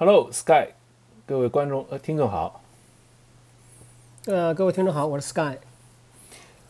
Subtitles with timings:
[0.00, 0.68] Hello Sky，
[1.26, 2.62] 各位观众呃听众好。
[4.24, 5.58] 呃，各位听众好，我是 Sky。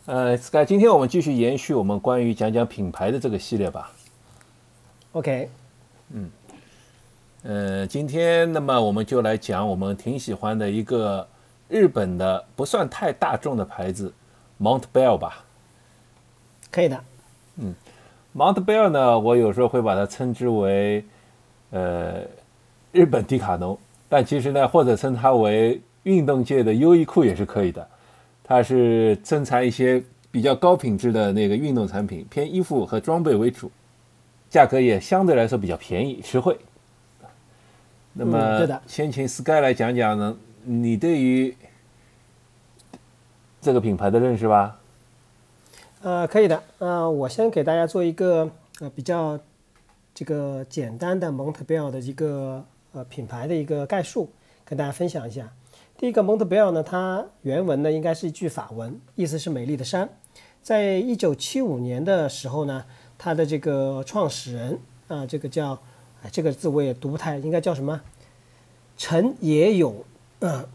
[0.07, 3.93] 呃，Sky，今天我们继续延续我们关于讲讲品牌的这个系列吧。
[5.13, 5.49] OK，
[6.09, 6.29] 嗯
[7.45, 11.25] 呃，今天那么我们就来讲我们挺喜欢的一个
[11.69, 14.13] 日本的不算太大众的牌子
[14.61, 15.45] Mount Bell 吧。
[16.69, 17.01] 可以的。
[17.59, 17.77] 嗯
[18.35, 21.05] Mount Bell 呢，我有时候会把它称之为
[21.71, 22.23] 呃
[22.93, 23.79] 日本迪卡侬，
[24.09, 27.87] 但其实呢，或者称它为运动界的优衣库也是可以的。
[28.43, 33.71] 它是生产一些比较高品质的那个运动产品，偏衣服和装备为主，
[34.49, 36.59] 价格也相对来说比较便宜实惠。
[38.13, 41.57] 那嗯么，先请 Sky 来讲讲呢，你对于
[43.61, 44.81] 这个品牌的认识吧？
[46.03, 46.61] 呃，可以的。
[46.79, 48.51] 呃，我先给大家做一个
[48.81, 49.39] 呃比较
[50.13, 54.31] 这个简单的蒙特贝尔的一个呃品牌的一个概述，
[54.65, 55.53] 跟大家分享一下。
[55.97, 60.09] 第一个蒙特贝尔呢，它原文呢应该是一句法文，意思是美丽的山。
[60.63, 62.85] 在一九七五年的时候呢，
[63.19, 64.79] 它的这个创始人
[65.09, 65.79] 啊、这个叫
[66.23, 68.01] 哎这个字我也读不太，应该叫什么？
[68.97, 70.05] 陈野勇，
[70.41, 70.67] 嗯、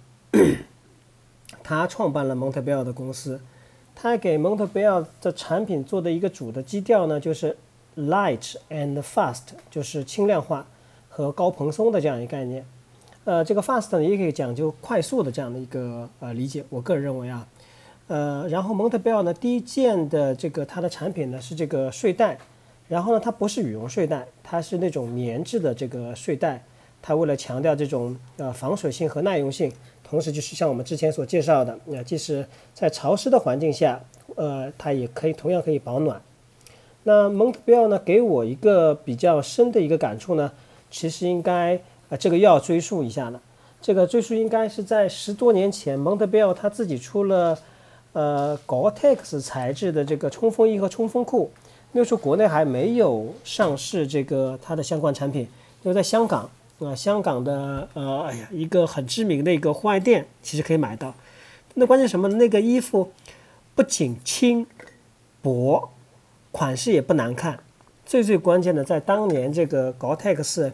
[1.64, 3.42] 他创办了蒙特贝尔的公司。
[3.96, 7.56] 他给蒙特贝尔的产品做的一个主的基调呢，就是
[7.96, 10.68] light and fast，就是轻量化
[11.16, 12.66] 和高蓬松的这样一个概念。
[13.24, 17.48] 呃，这个 fast 呢也可以讲究快速的这样的一个呃理解，我个人认为啊，
[18.08, 22.38] 呃，然后蒙特贝尔呢第一件的这个它的产品呢是这个睡袋，
[22.90, 26.62] 然后呢它不是羽绒睡袋，它是那种棉质的这个睡袋，
[27.02, 29.72] 它为了强调这种呃防水性和耐用性，
[30.04, 34.02] 同时就是像我们之前所介绍的，呃，即使在潮湿的环境下，
[34.36, 36.22] 呃，它也可以同样可以保暖。
[37.04, 40.52] 那蒙特贝尔呢，给我一个比较深的一个感触呢，
[40.96, 43.42] 其实应该呃，这个又要追溯一下了。
[43.82, 47.60] 这个追溯应该是在十多年前，蒙特贝尔他自己出了
[48.14, 51.52] 呃 Gore-Tex 材质的这个冲锋衣和冲锋裤，
[51.92, 55.42] 那时候国内还没有上市这个它的相关产品，
[55.84, 56.50] 因为在香港
[56.80, 61.14] 啊、香港的呃，哎呀，一个很知名的一个户外店，其实可以买到。
[61.74, 62.30] 那关键什么？
[62.30, 63.12] 那个衣服
[63.76, 64.66] 不仅轻
[65.42, 65.90] 薄，
[66.54, 67.60] 款式也不难看，
[68.06, 70.72] 最最关键的，在当年这个 Gore-Tex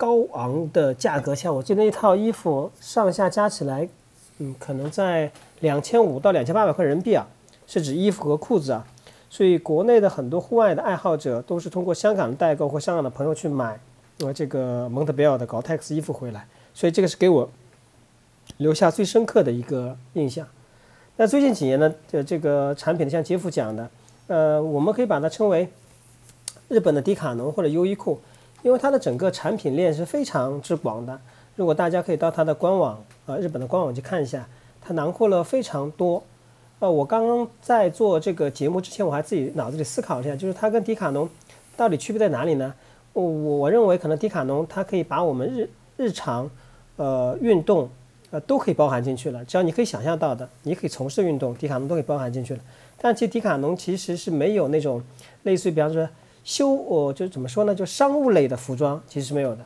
[0.00, 3.86] 高昂的价格下，我记得一套衣服上下加起来，
[4.38, 5.30] 嗯，可能在
[5.60, 7.28] 两千五到两千八百块人民币啊，
[7.66, 8.86] 是指衣服和裤子啊。
[9.28, 13.78] 所以国内的很多户外的爱好者都是通过香港的代购或香港的朋友去买，
[14.20, 17.50] 呃，这个蒙特贝尔的 Gore-Tex 衣服回来，所以这个是给我
[18.56, 20.46] 留下最深刻的一个印象。
[21.16, 23.90] 那最近几年呢，这这个产品像杰夫讲的，
[24.28, 25.68] 呃，我们可以把它称为
[26.68, 28.18] 日本的迪卡侬或者优衣库，
[28.62, 31.18] 因为它的整个产品链是非常之广的。
[31.56, 34.46] 如果大家可以到它的官网，呃，日本的官网去看一下，
[34.80, 36.22] 它囊括了非常多。
[36.78, 41.28] 呃，我刚刚在做这个节目之前，我还自己脑子里思考了一下，就是它跟迪卡侬
[41.76, 42.72] 到底区别在哪里呢？
[43.12, 46.48] 我我认为可能迪卡侬它可以把我们日日常
[46.96, 47.90] 呃运动
[48.30, 52.60] 呃都可以包含进去了，只要你可以想象到的，你可以从事运动，迪卡侬都可以包含进去了。
[52.98, 55.02] 但其实迪卡侬其实是没有那种
[55.42, 56.08] 类似于比方说
[56.44, 59.64] 修哦，就是怎么说呢，就商务类的服装其实是没有的。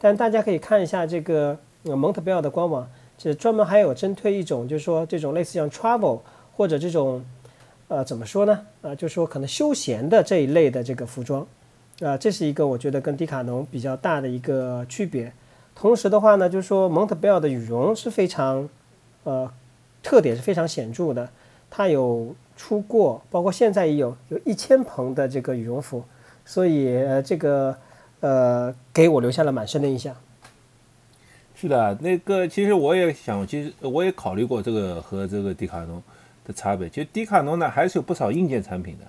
[0.00, 6.20] 但大家可以看一下这个呃蒙特贝尔的官网，就专门还有针对一种就是说这种类似像 travel
[6.56, 7.24] 或者这种
[7.88, 8.66] 呃怎么说呢？
[8.82, 11.46] 呃，就是说可能休闲的这一类的这个服装。
[12.00, 15.32] 啊，这是一个我觉得跟迪卡侬比较大的一个区别。
[15.76, 18.68] 同时的话呢，就是说蒙特贝尔的羽绒是非常，
[19.22, 19.48] 呃，
[20.02, 21.28] 特点是非常显著的。
[21.70, 26.04] 它有出过，包括现在也有有一千蓬的这个羽绒服，
[26.44, 27.76] 所以这个
[28.20, 30.14] 呃给我留下了蛮深的印象。
[31.56, 36.02] 是的，那个其实我也想，其实我也考虑过这个和这个迪卡侬
[36.44, 36.88] 的差别。
[36.88, 39.06] 其实迪卡侬呢还是有不少硬件产品的，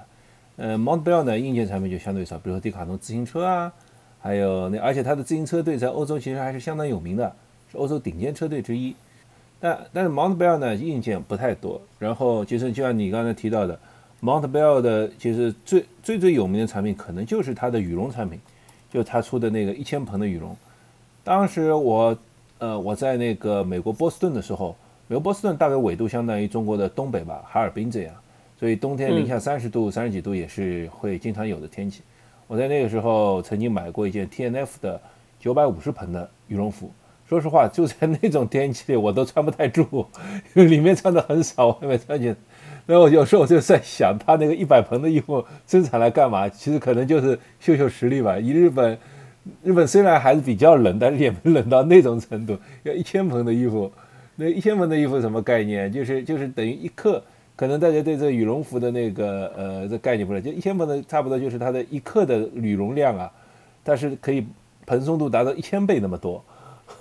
[0.63, 3.73] 呃，Montbell 呢硬件产品就相对少，比如说迪卡侬自行车啊，
[4.21, 7.35] 还有那而且它的自行车队在欧洲其实还是相当有名的，
[7.71, 8.95] 是欧洲顶尖车队之一。
[9.59, 13.77] 但但是 Montbell 呢硬件不太多，然后其实就像你刚才提到的
[14.25, 18.39] ，Montbell 的其实最最最有名的产品可能就是它的羽绒产品，
[18.91, 20.57] 就它出的那个一千蓬的羽绒。
[21.23, 22.17] 当时我
[22.57, 24.75] 呃我在那个美国波士顿的时候，
[25.07, 28.15] 美国波士顿大概纬度相当于中国的东北吧，哈尔滨这样，
[28.59, 32.01] 所以冬天零下三十度、三十几度也是会经常有的天气。
[32.47, 34.99] 我在那个时候曾经买过一件 T N F 的
[35.39, 36.91] 九百五十蓬的羽绒服，
[37.27, 40.07] 说实话，就在那种天气里我都穿不太住，
[40.53, 42.35] 因 为里面穿的很少，外面穿紧。
[42.85, 46.47] 然后有时候我就在想，他那个一百蓬的衣服生产来干嘛？
[46.47, 48.37] 其实可能就是秀秀实力吧。
[48.37, 48.97] 以日本
[49.63, 52.57] 日本虽然还是比较冷，但是也没冷到那种程度。
[52.83, 53.91] 要一千蓬的衣服，
[54.35, 55.91] 那一千蓬的衣服什么概念？
[55.91, 57.23] 就是就是等于一克，
[57.55, 63.31] 可能大家对这羽绒服的那个呃这概念不了就一千蓬的差不多就是它的一克的羽绒量啊，
[63.83, 64.45] 它是可以
[64.85, 66.43] 蓬松度达到一千倍那么多。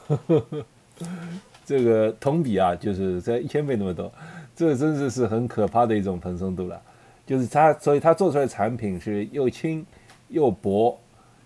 [1.66, 4.12] 这个同比啊，就是在一千倍那么多，
[4.54, 6.80] 这真的是很可怕的一种蓬松度了。
[7.26, 9.84] 就是它，所以它做出来的产品是又轻
[10.28, 10.98] 又薄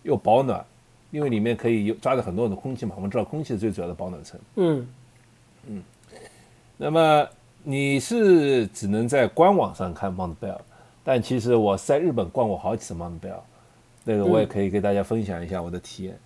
[0.02, 0.64] 又保暖，
[1.10, 2.94] 因为里面可以有抓着很多的空气嘛。
[2.96, 4.40] 我们知道空气是最主要的保暖层。
[4.56, 4.88] 嗯
[5.66, 5.82] 嗯。
[6.76, 7.28] 那么
[7.62, 10.58] 你是只能在官网上看 Montbell，
[11.04, 13.40] 但其实我在日本逛过好几次 Montbell，
[14.04, 16.18] 那个我也可以给大家分享一下我的体验。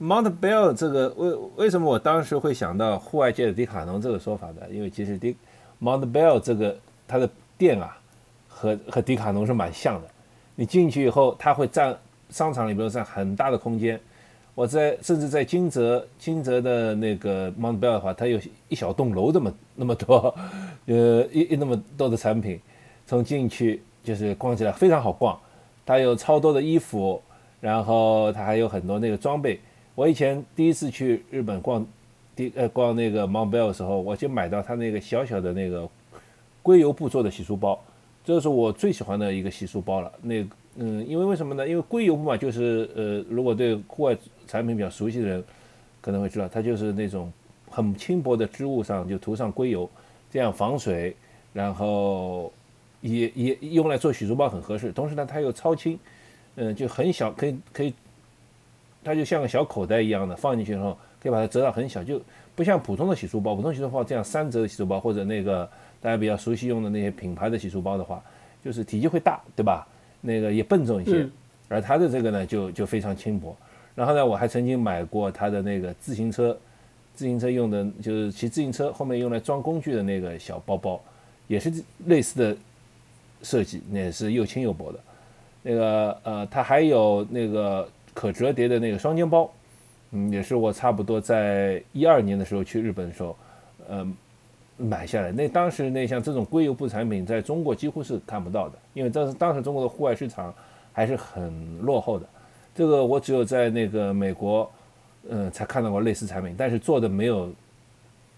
[0.00, 4.62] Montbell 这个为为什么我当时会想到户外界的迪卡侬这个说法呢？
[4.70, 5.36] 因为其实迪
[5.80, 6.76] Montbell 这个
[7.06, 7.98] 它的店啊。
[8.56, 10.08] 和和迪卡侬是蛮像的，
[10.54, 11.94] 你进去以后，它会占
[12.30, 14.00] 商场里边占很大的空间。
[14.54, 20.32] 我在甚至在金泽金泽的那个 Montbell 的话，它有一小栋楼这么那么多，
[20.86, 22.58] 呃一一那么多的产品，
[23.06, 25.38] 从进去就是逛起来非常好逛。
[25.84, 27.20] 它有超多的衣服，
[27.60, 29.60] 然后它还有很多那个装备。
[29.96, 31.84] 我以前第一次去日本逛
[32.36, 35.88] 第呃逛那个 Montbell 的时候，我就买到它那个小小的那个
[36.62, 37.78] 硅油布做的洗漱包。
[38.24, 40.10] 这是我最喜欢的一个洗漱包了。
[40.22, 40.42] 那
[40.76, 41.68] 嗯，因为为什么呢？
[41.68, 44.16] 因为硅油布嘛，就是呃，如果对户外
[44.46, 45.44] 产品比较熟悉的人
[46.00, 47.30] 可能会知道，它就是那种
[47.70, 49.88] 很轻薄的织物上就涂上硅油，
[50.30, 51.14] 这样防水，
[51.52, 52.50] 然后
[53.02, 54.90] 也也用来做洗漱包很合适。
[54.90, 55.98] 同时呢，它又超轻，
[56.56, 57.92] 嗯，就很小，可以可以，
[59.04, 62.20] 它就像个小口袋一样的，放进去之后可以把它折到很小，就
[62.54, 63.56] 不像普通的洗漱包。
[63.56, 65.68] 普通洗漱包这样三折的洗漱包或者那个。
[66.04, 68.22] 大家比较熟悉用的那些品牌的洗漱包的话，
[68.62, 69.88] 就是体积会大，对吧？
[70.20, 71.26] 那个也笨重一些，
[71.66, 73.56] 而它的这个呢，就就非常轻薄。
[73.94, 76.54] 然后呢，我还曾经买过它的那个自行车，
[77.14, 81.00] 自行车用的，就是骑自行车后面用来装工具的那个小包包，
[81.46, 81.72] 也是
[82.04, 82.56] 类似的
[83.42, 85.00] 设计，那是又轻又薄的。
[85.62, 89.50] 那个呃，它还有那个可折叠的那个双肩包，
[90.14, 93.36] 嗯，也是我差不多在一二年的时候去日本的时候，
[93.90, 94.16] 嗯。
[94.76, 100.52] 买下来，那当时那像这种硅油布产品，在中国几乎是看不到的，因为当时当时中国的户外市场
[100.92, 102.26] 还是很落后的。
[102.74, 104.68] 这个我只有在那个美国，
[105.28, 107.52] 嗯，才看到过类似产品，但是做的没有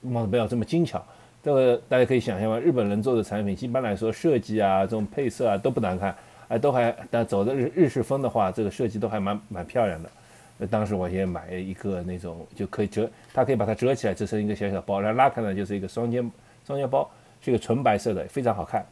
[0.02, 1.02] 莫不要这么精巧。
[1.43, 6.14] 这个大家可以想象嘛，日本人做的产品，一般来说设计啊，这种配色啊都不难看，
[6.49, 10.11] 哎，都还但走的日日式风的话，这个设计都还蛮蛮漂亮的。
[10.58, 16.31] 那当时我也买了一个那种就可以折，它可以把它折起来，折成一个小小的包，然后拉开呢就是一个双肩
[16.67, 17.11] 双肩包，
[17.43, 18.85] 是一个纯白色的，非常好看。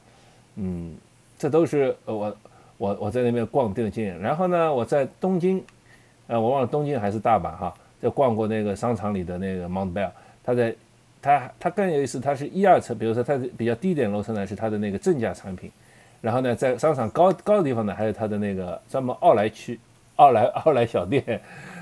[0.57, 0.95] 嗯，
[1.39, 2.37] 这都是我
[2.77, 4.19] 我我在那边逛店的经验。
[4.21, 5.65] 然后呢，我在东京，
[6.27, 10.11] 呃，我忘了东京还是大阪哈，在逛过那个商场里的那个 Montbell，
[10.43, 10.77] 它在
[11.23, 15.73] 它它更有意思，它是一二层，比如说它比较低点楼层呢是它的那个正价产品，
[16.21, 19.81] 然后呢在商场高高的地方呢还有它的那个专门奥莱区。
[20.17, 21.41] 奥莱奥莱小店，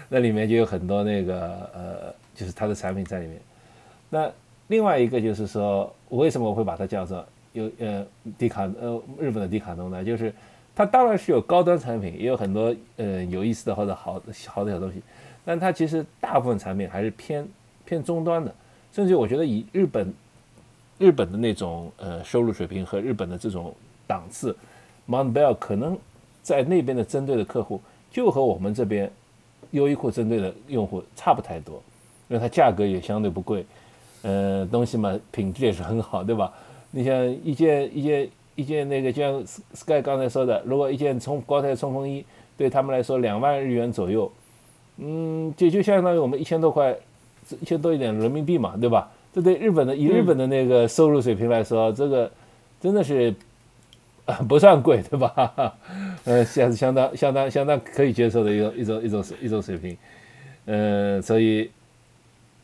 [0.08, 3.38] 那里面就有很多那个呃，就是它的产品在里面。
[4.08, 4.30] 那
[4.68, 8.06] 另外一个就是说，我为什么我会把它叫做有呃
[8.38, 10.02] 迪卡呃日本的迪卡侬呢？
[10.02, 10.32] 就是
[10.74, 14.14] 它当然是有高端产品，也有很多呃有意思的或者好
[14.46, 15.02] 好的小东西，
[15.44, 17.46] 但它其实大部分产品还是偏
[17.84, 18.54] 偏中端的。
[18.92, 20.14] 甚至我觉得以日本
[20.98, 23.74] 日本的那种呃收入水平和日本的这种
[24.06, 24.56] 档次
[25.06, 25.98] ，Montbell 可能
[26.42, 27.78] 在那边的针对的客户。
[28.12, 29.10] 就和我们这边
[29.70, 31.82] 优衣库针对的用户差不太多，
[32.28, 33.64] 因为它价格也相对不贵，
[34.20, 36.52] 呃，东西嘛品质也是很好，对吧？
[36.90, 39.42] 你像一件一件一件那个，就像
[39.72, 42.22] Sky 刚才说的，如果一件冲高泰冲锋衣
[42.54, 44.30] 对他们来说两万日元左右，
[44.98, 46.94] 嗯，就就相当于我们一千多块，
[47.62, 49.10] 一千多一点人民币嘛，对吧？
[49.32, 52.30] 这对日本的以日本的那个收入水平来说，这个
[52.78, 53.34] 真的是。
[54.48, 55.74] 不算贵，对吧？
[56.24, 59.96] 呃，相相当相当相当可以接受的一种一种一种一种水平，
[60.66, 61.68] 呃，所以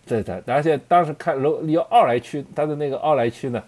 [0.07, 3.61] 这的，而且当时看如有奥莱区，它的那个奥莱区呢，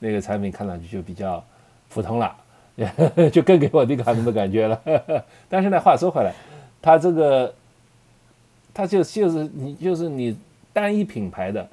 [0.00, 1.42] 那个产品看上去就比较
[1.88, 2.36] 普通了，
[3.32, 4.82] 就更给我迪卡侬的感觉了。
[5.48, 6.34] 但是呢，话说回来，
[6.82, 7.54] 它这个
[8.74, 10.36] 它就就是你就是你
[10.72, 11.66] 单一品牌的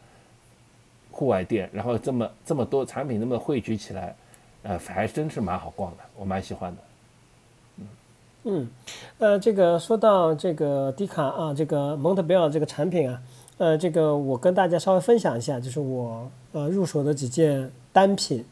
[1.09, 4.15] 户外店，然后这么这么多产品那么汇聚起来。
[4.63, 6.81] 呃，还真是蛮好逛的，我蛮喜欢的。
[7.77, 7.87] 嗯
[8.45, 8.69] 嗯，
[9.19, 13.21] 呃，这个说到这个迪卡啊，这个蒙特贝尔这个产品啊，
[13.57, 18.45] 呃，这个我跟大家稍微分享一下，就是我呃入手的几件单品，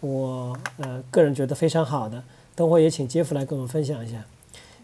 [0.00, 2.22] 我呃个人觉得非常好的，
[2.54, 4.24] 等会也请杰夫来跟我们分享一下。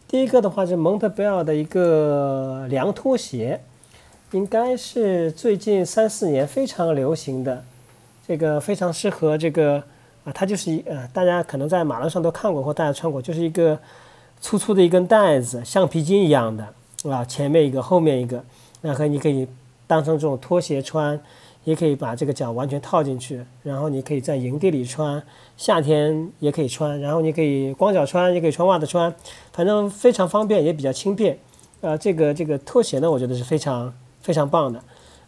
[0.08, 3.60] 第一个的话是蒙特贝尔的一个凉拖鞋，
[4.32, 7.64] 应该是最近三四年非常流行的，
[8.28, 9.82] 这个非常适合这个
[10.24, 13.78] 啊，它就是一呃，大家可能在马路上都看过或大家穿过，就是一个
[14.40, 16.74] 粗粗的一根带子，橡皮筋一样的
[17.10, 18.44] 啊，前面一个，后面一个，
[18.80, 19.48] 然后你可以
[19.86, 21.20] 当成这种拖鞋穿。
[21.64, 25.22] 也可以把这个脚完全套进去，然后你可以在营地里穿，
[25.56, 29.14] 夏天也可以穿，然后你可以光脚穿，也可以穿袜子穿，
[29.52, 31.38] 反正非常方便，也比较轻便。
[31.80, 34.82] 呃，这个这个拖鞋呢，我觉得是非常非常棒的，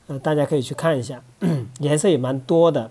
[0.08, 1.22] 呃，大家可以去看一下，
[1.78, 2.90] 颜色也蛮多的，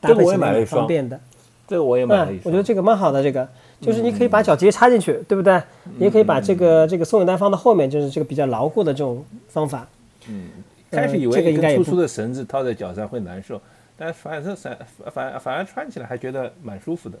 [0.00, 1.20] 搭配起来方便的。
[1.68, 2.42] 这个我也买了一双。
[2.44, 3.48] 我觉得这个蛮好的，这个
[3.80, 5.60] 就是你可以把脚直接插进去，对不对？
[5.98, 9.86] 你也可以把这个这个松紧带放到后面，就是这个比较牢固的这种方法。
[10.28, 10.50] 嗯。
[10.88, 13.60] 开始以为一根粗粗的绳子套在脚上会难受，
[13.98, 14.78] 但反正反
[15.12, 17.18] 反反而穿起来还觉得蛮舒服的。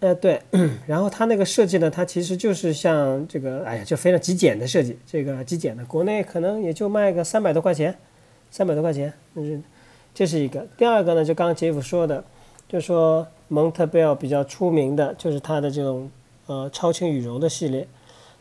[0.00, 0.40] 呃，对，
[0.86, 7.94] 然后它那个设计呢，它其实就是像这个，哎呀，就非常极简的设计，这个极简的，国内可能也就卖个三百多块钱，
[8.50, 9.62] 三百多块钱，嗯，
[10.16, 10.66] 这是一个。
[10.78, 12.24] 第二个呢，就刚刚杰夫说的，
[12.66, 16.10] 就说蒙特贝尔比较出名的就是它的这种
[16.46, 17.86] 呃超轻羽绒的系列，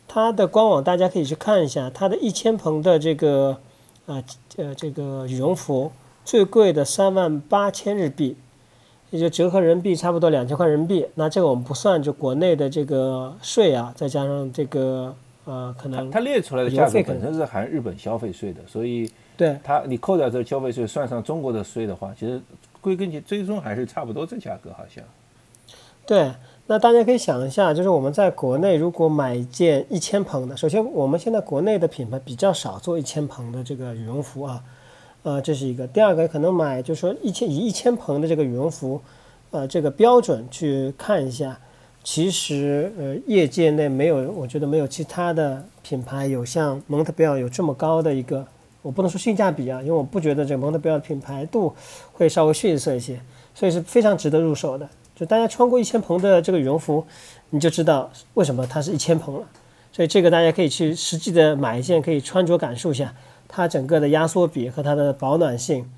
[0.08, 3.60] 它的官网大家可以去看一下，它的一千蓬的这个。
[4.08, 4.24] 啊，
[4.58, 5.92] 呃，这个羽绒服
[6.24, 8.38] 最贵的三万八千日币，
[9.10, 11.04] 也就折合人民币差不多两千块人民币。
[11.16, 15.12] 那这个我们不算，就国内的这个税啊，再加上这个
[15.46, 22.42] 呃，可能它列出来的价格本身是含日本消费税的，所以对它你扣掉这个消费税，算上中国的税的话，其实
[22.82, 25.04] 归根结最终还是差不多这价格，好像。
[26.06, 26.32] 对。
[26.68, 34.64] 那大家可以想一下，就是我们在国内如果买一件一千蓬的，首先我们现在国内的品牌比较少做一千蓬的这个羽绒服啊，
[35.22, 35.86] 呃，这是一个。
[35.86, 39.00] 第二个可能买就是说一千以一千蓬的这个羽绒服，
[39.52, 41.56] 呃，这个标准去看一下，
[42.04, 48.48] 其实呃业界内没有，我觉得没有其他的品牌有像蒙特贝尔有这么高的一个，
[48.86, 51.74] 我不能说性价比啊，因为我不觉得这个蒙特贝尔品牌度
[52.14, 53.20] 会稍微逊色一些，
[53.56, 54.88] 所以是非常值得入手的。
[55.16, 57.04] 就大家穿过一千蓬的这个羽绒服，
[57.50, 59.48] 你就知道为什么它是一千蓬了。
[59.92, 63.16] 所以这个大家可以去实际的买一件，可以穿着感受一下
[63.48, 65.90] 它整个的压缩比和它的保暖性，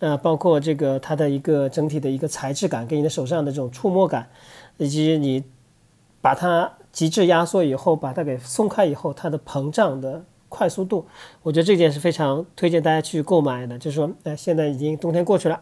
[0.00, 4.28] 呃，包括这个它的一个整体的一个材质感，跟你的手上的这种触摸感，
[4.78, 5.44] 以及你
[6.20, 11.06] 把它极致压缩以后，把它给松开以后，它的膨胀的快速度，
[11.42, 13.78] 我觉得这件是非常推荐大家去购买的。
[13.78, 15.58] 就是说，哎，现在已经冬天过去了。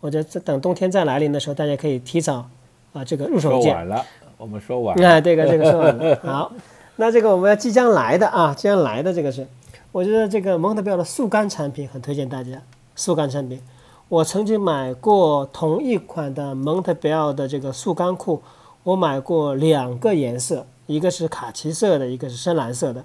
[0.00, 2.48] 我觉得等冬天再来临的时候，大家可以提早
[2.94, 3.70] 啊，这个入手一件。
[3.70, 4.06] 说晚了，
[4.38, 5.06] 我们说晚了。
[5.06, 6.18] 哎，这个这个说晚了。
[6.24, 6.50] 好，
[6.96, 9.46] 那这个我们要即将来的啊，即将来的这个是，
[9.92, 12.62] 我觉得这个蒙特贝尔的速干产品很推荐大家。
[12.96, 13.60] 速干产品，
[14.08, 18.42] 我曾经买过同一款的蒙特贝尔的这个速干裤，
[18.82, 23.04] 我买过两个颜色，一个是卡其色的，一个是深蓝色的，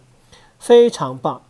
[0.60, 1.42] 非常棒。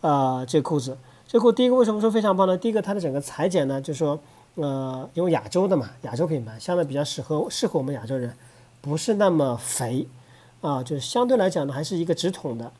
[0.00, 2.56] 啊，这裤子，这裤第一个为什么说非常棒呢？
[2.56, 4.18] 第一个它的整个裁剪呢，就是说。
[4.58, 8.34] 呃，因为亚洲的嘛，亚洲品牌相对比较适合适合我们亚洲人，
[8.80, 10.08] 不是那么肥，
[10.62, 12.72] 啊，就是相对来讲呢，还是一个直筒的。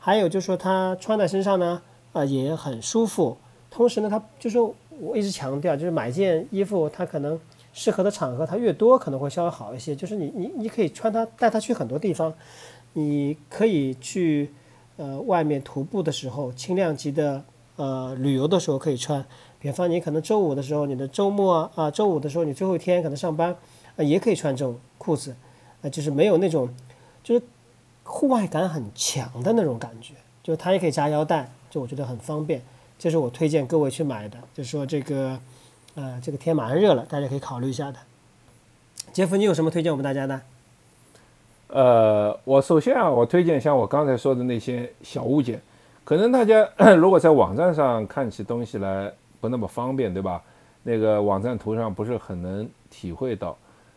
[0.00, 1.82] 还有就是说它穿在身上呢，
[2.12, 3.36] 啊，也很舒服。
[3.70, 7.38] 同时呢，它就是我一直强调，就是买件衣服，它可能
[7.72, 9.94] 适合的场合它越多，可能会稍微好一些。
[9.94, 12.34] 就是你你你可以穿它，带它去很多地方，
[12.94, 14.52] 你可以去
[15.00, 17.42] 呃外面徒步的时候，轻量级的
[17.76, 19.24] 呃旅游的时候可以穿。
[19.58, 23.56] 比方你可能周五的时候，你的周末啊，啊周五的时候你最后一天可能上班，
[23.96, 25.34] 啊也可以穿这种裤子，
[25.80, 26.68] 啊就是没有那种，
[27.24, 27.42] 就是
[28.04, 32.60] 户外感很强的那种感觉，就它也可以扎腰带，就我觉得很方便，
[32.98, 35.40] 这是我推荐各位去买的，就是说这个，
[35.94, 37.98] 呃这个天马上热了，大家可以考虑一下的。
[39.12, 40.40] 杰夫，你有什么推荐我们大家的？
[41.72, 45.60] 呃，我首先啊，我推荐像我刚才说的那些小物件，
[46.04, 49.12] 可能大家 如果在网站上看起东西来。
[49.42, 50.42] 不那么方便，对吧？
[50.82, 53.56] 那个网站图上不是很能体会到，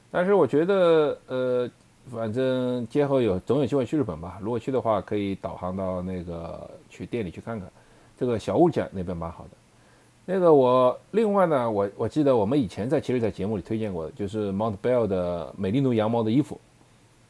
[0.10, 1.70] 但是我觉得，呃，
[2.10, 4.40] 反正今后有总有机会去日本吧。
[4.42, 7.70] 如果去的话，可以导航到那个去店里去看看，
[8.18, 9.50] 这个小物件那边蛮好的。
[10.24, 16.58] 那个我另外呢，我我记得我们以前在其实，在节目里推荐过的，就是 Montbell 的美丽奴羊毛的衣服，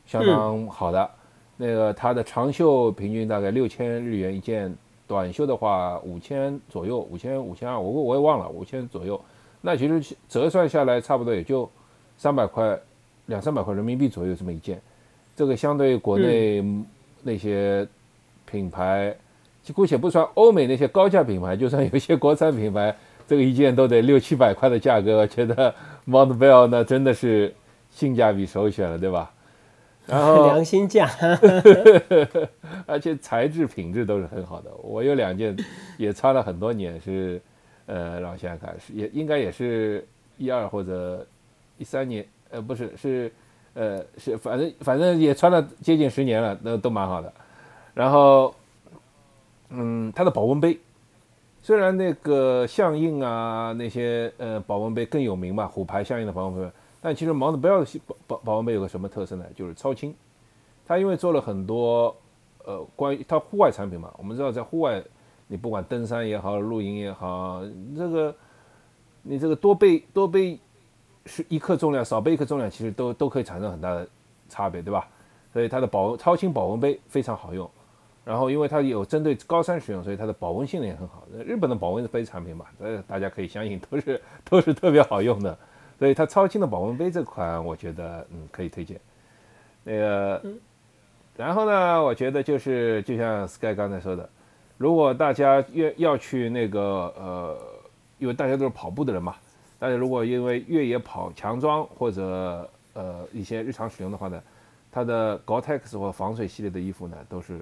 [0.05, 1.09] 相当好的。
[1.57, 4.75] 那个它的长袖平均大概六千日元一件。
[5.05, 9.19] 短袖的话五千左右，五千五千二，我我也忘了五千左右。
[9.59, 11.69] 那其实折算下来差不多也就
[12.17, 12.79] 三百块，
[13.25, 14.81] 两三百块人民币左右这么一件。
[15.35, 16.63] 这个相对国内
[17.21, 17.85] 那些
[18.49, 19.13] 品牌，
[19.75, 22.95] 姑且不算欧美那些高价品牌，就算有些国产品牌，
[23.27, 25.17] 这个一件都得六七百块的价格。
[25.17, 25.75] 我觉得
[26.07, 27.53] Montbell 那真的是
[27.91, 29.32] 性价比首选了，对吧？
[30.05, 31.09] 然后 良心价，
[32.85, 34.69] 而且材质品质都是很好的。
[34.81, 35.55] 我有两件
[35.97, 37.41] 也穿了很多年，是
[37.85, 40.05] 呃，让我想想看，是也应该也是
[40.37, 41.25] 一二或者
[41.77, 43.31] 一三年，呃，不是是
[43.73, 47.31] 呃是反正反正也穿了接近十年了，那都蛮好的。
[47.93, 48.53] 然后
[49.69, 50.79] 嗯，它的保温杯。
[51.65, 56.69] 虽然那个象印啊，那些呃保温杯更有名嘛，虎牌象印的保温杯，
[57.03, 59.45] 但其实 Montbell 的保保保温杯有个什么特色呢？
[59.53, 60.15] 就是超轻。
[60.87, 62.15] 它因为做了很多
[62.63, 65.03] 呃关于它户外产品嘛，我们知道在户外，
[65.47, 67.61] 你不管登山也好，露营也好，
[67.93, 68.33] 这个
[69.21, 70.57] 你这个多背多背
[71.25, 74.07] 是一克重量，少背一克重量，其实都都可以产生很大的
[74.47, 75.05] 差别，对吧？
[75.51, 77.69] 所以它的保超轻保温杯非常好用。
[78.25, 81.27] 然后，因为它有针对高山使用，所以它的保温性能也很好。
[81.45, 85.57] 日本的保温杯产品嘛，呃，大家可以相信都是都是特别好用的。
[86.03, 88.99] 所以它超轻的保温杯这款，我觉得嗯可以推荐。
[89.85, 90.41] 那个，
[91.37, 94.29] 然后呢，我觉得就是就像 Sky 刚才说的，
[94.77, 96.81] 如果大家越要去那个
[97.17, 97.57] 呃，
[98.19, 99.37] 因为大家都是跑步的人嘛，
[99.79, 104.43] 大家如果因为越野跑强装或者呃一些日常使用的话呢，
[104.91, 107.61] 它的 Gore-Tex 或防水系列的衣服呢都是。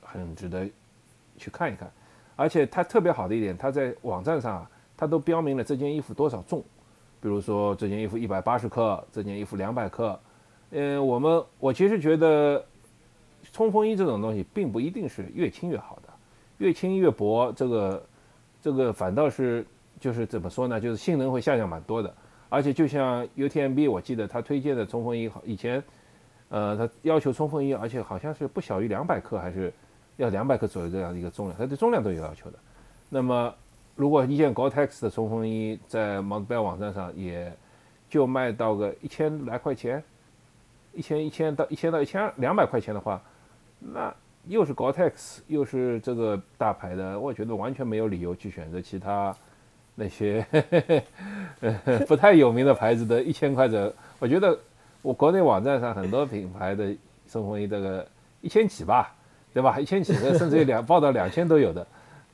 [0.00, 0.66] 很值得
[1.36, 1.90] 去看一看，
[2.36, 6.64] 而且它特别好的一点，它在网站上啊，它都标明了这件衣服多少重，
[7.26, 10.16] 比如说这件衣服一百八十克，这件衣服两百克。
[10.70, 12.64] 嗯，我们我其实觉得
[13.50, 16.08] 冲锋衣这种东西并不一定是越轻越好的，
[16.58, 18.06] 越轻越薄，这个
[18.62, 19.66] 这个反倒是
[19.98, 22.14] 就是怎么说呢，就是性能会下降蛮多的。
[22.48, 25.82] 而且就像 UTMB，我记得他推荐的冲锋衣，以前
[26.48, 29.72] 呃他要求冲锋衣，而且好像是不小于两百克还是。
[30.16, 32.58] 要两百克左右这样一个重量，它对重量都有要求的。
[33.10, 33.54] 那么，
[33.96, 37.52] 如果一件 Gore-Tex 的冲锋衣在 Montbell 网站上，也
[38.08, 40.04] 就卖到个一千来块钱，
[40.92, 43.20] 一千一千到一千到一千两百块钱的话，
[43.80, 44.14] 那
[44.46, 49.34] 又是 Gore-Tex，又是这个大牌的，我觉得完全没有理由去选择其他
[49.94, 50.46] 那些
[51.60, 53.92] 呃 不太有名的牌子的一千块的。
[54.18, 54.58] 我觉得
[55.00, 56.94] 我国内网站上很多品牌的
[57.28, 58.06] 冲锋衣，这个
[58.42, 59.12] 一千几吧。
[59.54, 59.80] 对吧？
[59.80, 61.86] 一千几的，甚至有两报到两千都有的。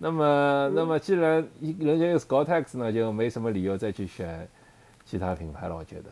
[0.05, 4.49] 那么，那么既然一人家有 Gore-Tex 呢，就没什么理由再去选
[5.05, 5.77] 其他品牌了。
[5.77, 6.11] 我觉得，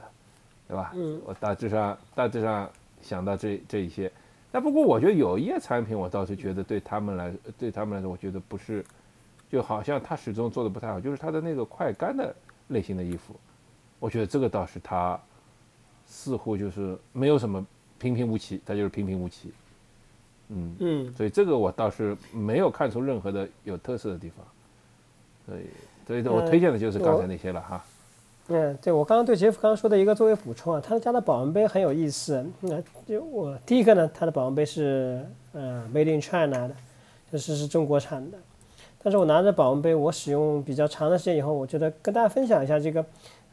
[0.69, 0.93] 对吧？
[0.95, 1.21] 嗯。
[1.25, 2.71] 我大致上大致上
[3.03, 4.09] 想到这这一些。
[4.53, 8.85] 那不过我觉得有一些产品，我倒是觉得对他们来对他们来说，我觉得不是，
[9.51, 12.33] 就好像他始终做的不太好，就是他的那个快干的
[12.69, 13.35] 类型的衣服，
[13.99, 15.21] 我觉得这个倒是他
[16.07, 17.67] 似乎就是没有什么
[17.99, 19.53] 平平无奇，他就是平平无奇。
[20.53, 24.45] 嗯嗯，所以这个我倒是没有看出任何的有特色的地方，
[25.47, 25.61] 所以
[26.07, 27.85] 所以我推荐的就是刚才那些了哈。
[28.49, 32.45] 嗯，对我刚刚对杰夫刚刚说的一个作为补充啊，他家的保温杯很有意思。
[32.61, 36.75] 那就我第一个呢，他的保温杯是呃 Made in China 的，
[37.31, 38.37] 就是是中国产的。
[39.03, 43.01] 但是我拿着保温杯，我使用比较长的时间以后，我觉得跟大家分享一下这个，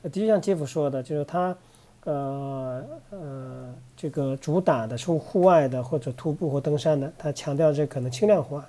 [0.01, 1.55] 的确像杰夫说的，就是他。
[2.07, 8.65] 呃呃，这个主打的是户外的或者徒步或登山的，它强调这可能轻量化。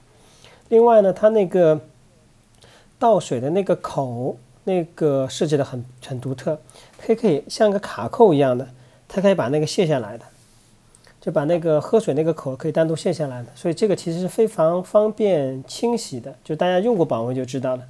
[0.70, 1.81] 另外呢，它那个
[2.98, 6.59] 倒水的那个口，那个设计的很很独特，
[7.01, 8.66] 可以可以像个卡扣一样的，
[9.07, 10.24] 它可以把那个卸下来的，
[11.20, 17.83] 就把那个喝水那个口可以单独卸下来的，所以这个其实是非常方便清洗的，就大家用过保温就知道了。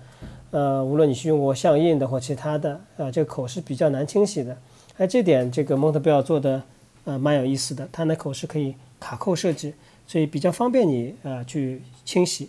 [0.50, 4.54] 呃，无论你是用过象印的或其他的，啊，这个口是比较难清洗的。
[4.98, 6.60] 哎，这点这个蒙特贝尔做的
[7.04, 9.72] 呃蛮有意思的，它那口是可以卡扣设计，
[10.08, 12.48] 所以比较方便你呃去清洗，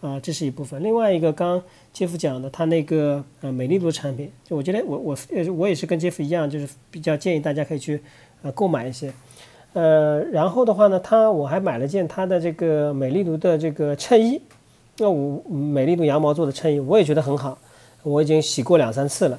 [0.00, 0.80] 啊，这是一部分。
[0.84, 1.60] 另外一个，刚
[1.92, 5.18] 杰夫讲的，他那个呃美丽度产品，就我觉得我我
[5.56, 8.00] 我也是跟杰夫一样，就是比较建议大家可以去
[8.42, 9.12] 呃购买一些。
[9.72, 14.40] 呃，然后的话呢，他我还买了件他的这个美丽度的这个衬衣，
[14.98, 17.58] 那我美丽度羊毛做的衬衣，我也觉得很好，
[18.04, 19.36] 我已经洗过两三次了。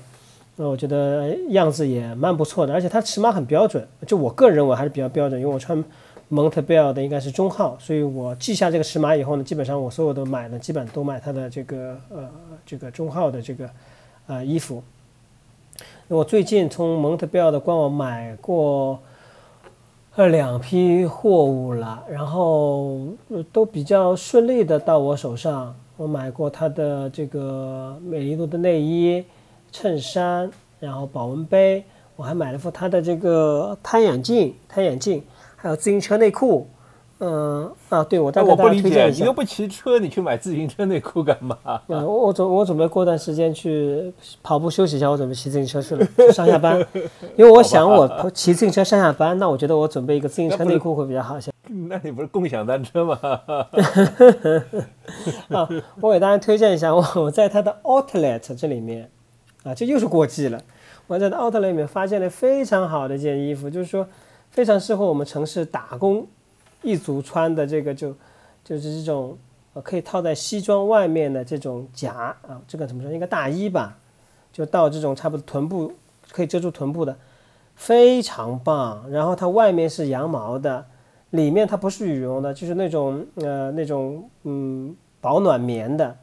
[0.57, 5.83] 那我觉得样子也蛮不错的，而且它尺码很标准，就我个人认为还是比较标准，因为我穿
[6.27, 12.29] 蒙特贝尔的应该是中号，所以我记下这个尺码以后呢，基本上我所有的买的基本都买它的这个呃
[12.65, 13.69] 这个中号的这个
[14.27, 14.83] 呃衣服。
[16.09, 18.99] 我最近从蒙特贝尔的官网买过
[20.15, 22.99] 呃两批货物了，然后
[23.51, 25.73] 都比较顺利的到我手上。
[25.97, 29.23] 我买过它的这个美丽度的内衣。
[29.71, 31.83] 衬衫，然后保温杯，
[32.15, 35.23] 我还买了副他的这个太阳镜，太阳镜，
[35.55, 36.67] 还有自行车内裤，
[37.19, 39.33] 嗯啊，对，我再但我不理解，家推荐一下你又。
[39.33, 41.57] 不骑车，你去买自行车内裤干嘛？
[41.87, 44.11] 嗯，我我准我准备过段时间去
[44.43, 46.83] 跑步休息一下，我准备骑自行车去了，去上下班。
[47.37, 51.51] 因为我想我骑自行车上下班，那我觉得我准备一个自行车内裤会比较好一些。
[51.87, 53.17] 那你不是共享单车吗？
[55.49, 55.69] 啊，
[56.01, 59.09] 我给大家推荐一下，我我在它的 Outlet 这里面，
[59.63, 60.61] 啊，这又是过季了。
[61.07, 64.07] 我在它 Outlet 里面发现了非常好的一件衣服，就是说
[64.49, 66.25] 非常适合我们城市打工
[66.81, 68.15] 一族穿的这个就
[68.63, 69.37] 就是这种
[69.73, 73.11] 呃可以套在西装外面的这种夹啊，这个怎么说？
[73.11, 73.97] 应该大衣吧，
[74.51, 75.93] 就到这种差不多臀部
[76.31, 77.17] 可以遮住臀部的，
[77.75, 79.09] 非常棒。
[79.11, 80.85] 然后它外面是羊毛的，
[81.31, 86.17] 里面它不是羽绒的，就是那种呃那种嗯保暖棉的，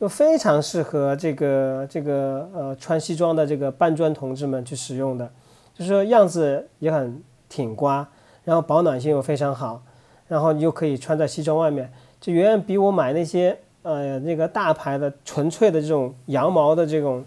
[0.00, 5.30] 就非常适合这个这个呃穿西装的这个搬砖同志们去使用的，
[5.74, 8.08] 就是说样子也很挺刮，
[8.44, 9.82] 然后保暖性又非常好，
[10.26, 17.22] 然后你又可以穿在西装外面，就远远比我买那些呃那个大牌的纯粹的这种羊毛的这种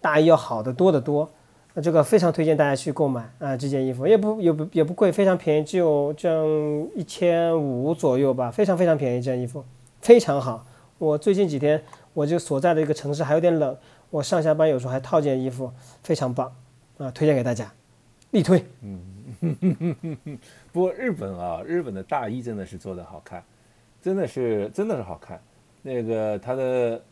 [0.00, 1.28] 大衣要好得多得多。
[1.76, 6.46] 那这个非常推荐大家去购买啊、这件衣服也不也不也不贵，非常便宜，只有这样
[6.94, 9.64] 一千五左右吧，非常非常便宜，这件衣服
[10.00, 10.64] 非常好。
[10.98, 11.82] 我最近几天
[12.14, 13.76] 我就所在的一个城市还有点冷，
[14.08, 15.70] 我上下班有时候还套件衣服，
[16.02, 16.50] 非常棒
[16.96, 17.70] 啊，推荐给大家，
[18.30, 18.64] 力推。
[18.80, 19.00] 嗯
[20.72, 23.42] 不过日本啊，日本的大衣真的是做的好看，
[24.00, 25.40] 真的是真的是好看。
[25.82, 27.02] 那个它的，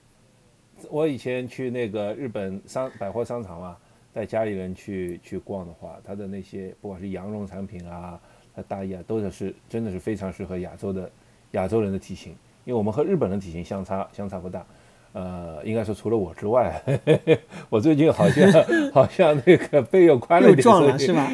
[0.88, 3.76] 我以前去那个日本商百货商场嘛，
[4.14, 8.20] 带家里人去去逛的话，它的那些不管是羊绒产品啊，
[8.54, 11.10] 它大衣啊，都是真的是非常适合亚洲的
[11.52, 12.32] 亚洲人的体型，
[12.64, 14.64] 因为我们和日本人体型相差相差不大。
[15.12, 16.82] 呃，应该说除了我之外，
[17.68, 18.50] 我最近好像
[18.92, 21.30] 好像那个背又宽了一点，了是吧？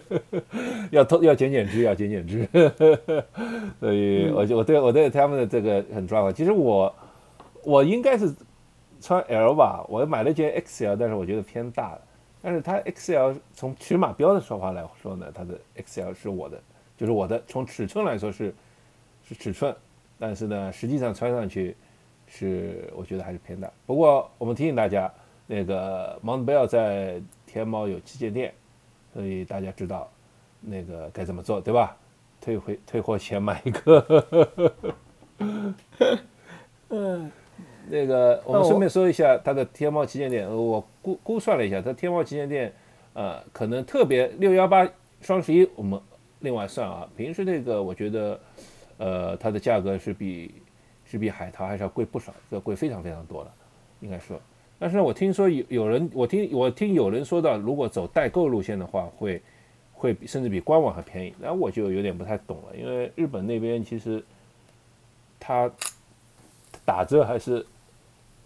[0.90, 2.46] 要偷要减减脂，要减减脂，
[3.80, 6.32] 所以我就我对我对他们的这个很抓狂。
[6.34, 6.94] 其实我
[7.64, 8.30] 我应该是
[9.00, 12.00] 穿 L 吧，我买了一件 XL，但是我觉得偏大了。
[12.42, 16.60] 但是它 XL 从尺码标的说法来说呢，它的 XL 是我的，
[16.96, 18.54] 就是我的从尺寸来说是
[19.26, 19.74] 是尺寸，
[20.18, 21.74] 但是呢，实际上穿上去
[22.26, 23.70] 是我觉得还是偏大。
[23.86, 25.12] 不过我们提醒大家，
[25.46, 28.52] 那个 Montbell 在天猫有旗舰店，
[29.14, 30.10] 所以大家知道
[30.60, 31.96] 那个该怎么做，对吧？
[32.40, 34.24] 退回退货前买一个。
[36.90, 37.30] 嗯，
[37.88, 42.72] 那个我们顺便说一下它的天猫旗舰店，呃我估估算了一下，它天猫旗舰店，
[43.14, 44.86] 呃，可能特别六幺八
[45.20, 46.00] 双十一我们
[46.40, 48.40] 另外算啊，平时那个我觉得，
[48.98, 50.54] 呃，它的价格是比
[51.18, 53.50] 比海淘还是要贵不少，要贵非常非常多了，
[54.00, 54.38] 应该说。
[54.78, 59.40] 但是呢，我听说有有人，我听我听有人说到，如果走代购路线的话，会
[59.94, 64.22] 会甚至比官网还便宜，那我就有点不太懂了，因为日本那边其实
[65.40, 65.70] 它
[66.84, 67.64] 打折还是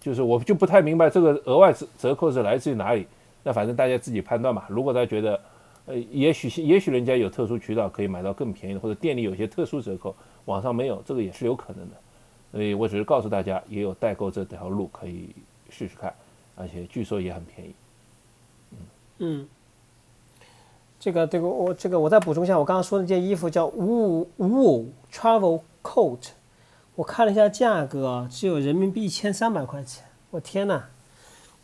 [0.00, 3.06] 就是我就不太明白这个额外折折扣是来自于哪里。
[3.42, 4.66] 那反正大家自己判断吧。
[4.68, 5.40] 如果大家觉得，
[5.86, 11.96] 呃，也许也许人家有特殊渠道可以买到更便宜的，或者店里有些特殊折扣，网上没有，这个也是有可能的。
[12.52, 15.30] 所以我只是告诉大家，也有代购这条路可以
[15.70, 16.12] 试试看，
[16.56, 17.74] 而且据说也很便宜。
[19.18, 19.46] 嗯，
[20.98, 26.30] 这个这个我这个我再补充一下，我刚刚说那件衣服叫 wool wool travel coat，
[26.94, 30.04] 我看了一下价格，只有人民币一千三百块钱。
[30.30, 30.84] 我天呐，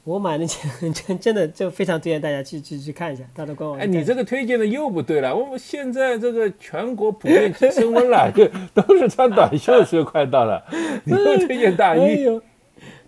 [0.07, 3.77] 我买那件 真真的就非常推荐大家去去去看一下它的官网。
[3.77, 5.35] 哎，你这个推荐的又不对了。
[5.35, 8.47] 我们现在这个全国普遍升温了， 就
[8.81, 10.62] 都是穿短袖的时候快到了，
[11.05, 12.40] 你又推荐大哎衣，呦，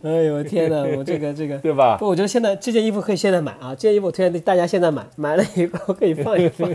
[0.02, 1.56] 哎呦天呐，我这个这个。
[1.58, 1.96] 对吧？
[1.98, 3.68] 不，我觉得现在这件衣服可以现在买啊！
[3.76, 6.68] 这件衣服我推荐大家现在买，买了以后可以放一放。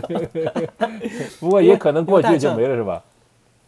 [1.38, 3.04] 不过也可能过季就没了，是吧？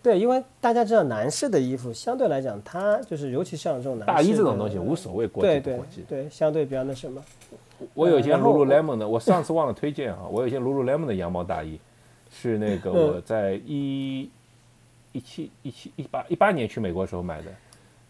[0.06, 6.04] 对，因为大家知道男士的衣服相对来讲，它就是尤其像这种男士大衣这种东西无所谓国际不国际。
[6.08, 7.20] 对，相对比较那什么。
[7.92, 11.76] 我有一件 Lululemon 的，我上次忘了推荐啊，我有一件 Lululemon 的羊毛大衣，
[12.30, 14.30] 是那个嗯我在一
[15.10, 17.50] 一七一七一八一八年去美国的时候买的，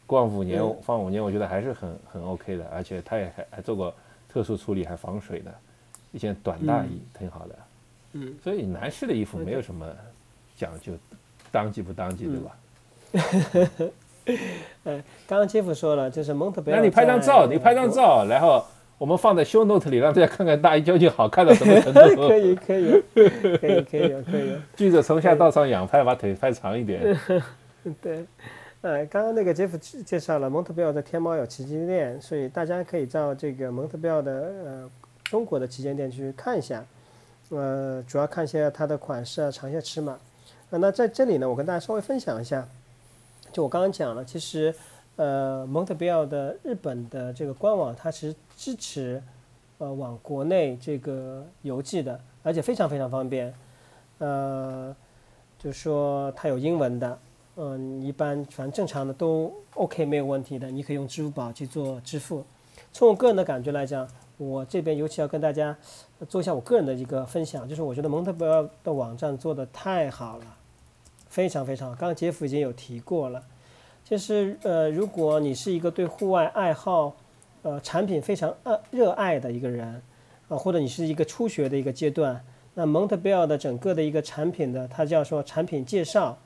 [0.07, 3.91] 逛五年嗯放五年，我觉得还是很很 OK 的，而且它也还还做过
[4.29, 5.51] 特殊处理，还防水的
[6.13, 7.59] 一件短大衣，挺好的。
[8.13, 9.91] 嗯，所以男士的衣服没有什么
[10.59, 10.93] 讲究，
[11.57, 12.57] 当季不当季，对吧？
[14.85, 16.79] 呃， 刚刚杰夫说了，就是蒙特贝尔。
[16.79, 17.91] 那你拍张照，你拍张。
[17.91, 18.63] 照，然后
[18.99, 22.01] 我们放在 show note 里，让大家看看大衣究竟好看到什么程度。
[22.29, 27.19] 可以可以可以可以可以，记者从下到上仰拍，把腿拍长一点。
[28.03, 28.27] 对。
[28.83, 34.33] 呃，刚刚那个杰夫介绍了蒙特贝尔在天猫有旗舰店，所以大家可以到这个蒙特贝尔的
[34.65, 34.91] 呃
[35.25, 36.85] 中国的旗舰店去看一下，
[37.49, 40.19] 呃，主要看一下它的款式啊、长线尺码。
[40.71, 42.67] 啊，那在这里呢，我跟大家稍微分享一下，
[43.53, 44.75] 就我刚刚讲了，其实
[45.15, 49.23] 呃，蒙特贝尔的日本的这个官网，它是支持
[49.79, 53.55] 呃往国内这个邮寄的，而且非常非常方便。
[54.19, 54.95] 呃，
[55.59, 57.19] 就说它有英文的，
[57.57, 62.45] 嗯，一般反正正常的都 OK 没有问题的，你可以用支付宝去做支付。
[62.93, 65.77] 从我个人的感觉来讲，我这边尤其要跟大家
[66.29, 70.45] 做一下我个人的一个分享，就是我觉得蒙特贝尔的网站做的太好了，
[71.29, 71.95] 非常非常好。
[71.95, 73.43] 刚刚杰夫已经有提过了，
[74.05, 77.17] 就是呃，如果你是一个对户外爱好，
[77.63, 80.03] 呃，产品非常呃热爱的一个人，
[80.49, 82.45] 啊，或者你是一个初学的一个阶段。
[82.75, 86.37] 那蒙特贝尔的整个的一个产品的，它叫说产品介绍，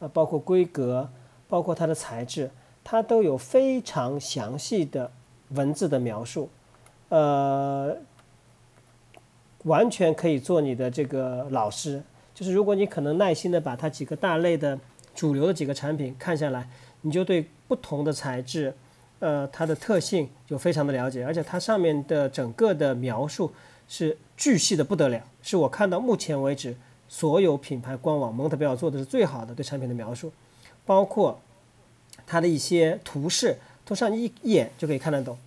[0.00, 1.08] 啊，包括规格，
[1.48, 2.50] 包括它的材质，
[2.84, 5.10] 它都有非常详细的
[5.52, 6.50] 文字的描述，
[7.08, 7.96] 呃，
[9.64, 12.02] 完全可以做你的这个老师。
[12.34, 14.78] 就是如果你可能耐心的把它几个大类的
[15.14, 16.68] 主流的几个产品看下来，
[17.00, 18.74] 你就对不同的材质，
[19.18, 23.52] 呃，它的特性就非常的了解，而且它上面的整个的描述。
[23.90, 26.76] 是巨细的不得了，是我看到目前为止
[27.08, 30.30] 所有品牌官网蒙特贝尔做的是最好的对产品的描述，
[30.84, 31.40] 包括
[32.26, 35.38] 它的一些图示，都上一眼就可以看得懂。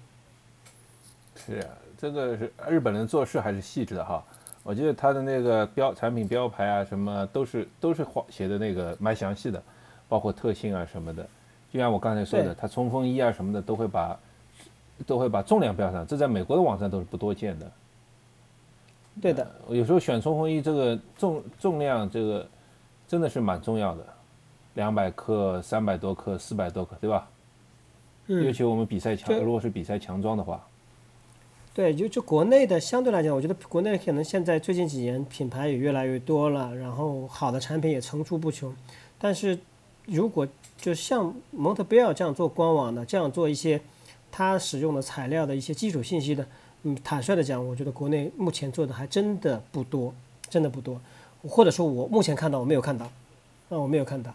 [1.45, 4.23] 是啊，这个是日本人做事还是细致的哈。
[4.63, 9.62] 我记得他的那个标产品标牌啊，什么都是都是画写的那个蛮详细的，
[10.08, 11.27] 包括特性啊什么的。
[11.73, 14.19] 就像我刚才说的，他冲锋衣啊什么的都会把
[15.08, 17.71] 都会把重量标上，这在美国的网站都是不多见的。
[19.19, 22.47] 对的，有时候选冲锋衣这个重重量，这个
[23.08, 24.06] 真的是蛮重要的，
[24.75, 27.27] 两百克、三百多克、四百多克，对吧？
[28.27, 28.45] 嗯。
[28.45, 30.63] 尤其我们比赛强，如果是比赛强装的话。
[31.73, 38.75] 对，就就国内的相对来讲，我觉得国内可能现在最近几年品牌也越来越多了，然后好的产品也层出不穷。
[39.17, 39.57] 但是
[40.05, 40.45] 如果
[40.77, 43.79] 就像蒙特贝尔这样做官网的，这样做一些
[44.29, 46.45] 它使用的材料的一些基础信息的。
[46.84, 50.13] 嗯，坦率的讲，我觉得国内目前做的还真的不多，
[50.49, 50.99] 真的不多，
[51.47, 54.34] 或者说我目前看到我没有看到，啊，我没有看到。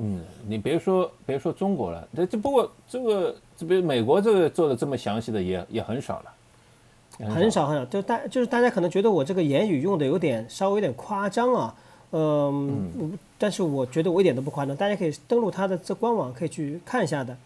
[0.00, 11.74] 嗯，你别说别说中国了，这这不过这个这比美国这个做的这么详细的也也很少了，很少很少，就大就是大家可能觉得我这个言语用的有点稍微有点夸张啊，
[12.12, 17.36] 嗯，但是我觉得我一点都不夸张，大家可以登录他的这官网可以去看一下的，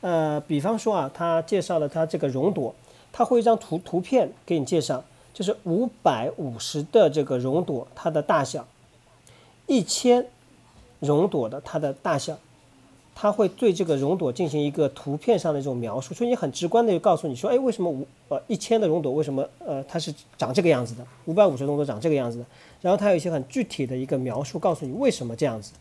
[0.00, 2.74] 呃，比方说啊，他介绍了他这个熔朵。
[3.16, 8.66] 他会一张图图片给你介绍，就是五百五十的这个熔朵它的大小，
[9.68, 10.26] 一千
[11.04, 12.36] 熔朵的它的大小，
[13.14, 22.44] 它会对这个熔朵进行一个图片上的这种描述，所以你很直观的就告诉你说，哎，为什么五呃一千的熔朵为什么呃它是长这个样子的，五百五十熔朵长这个样子的，
[22.80, 25.72] 然后它有一些很具体的一个描述，告诉你为什么这样子，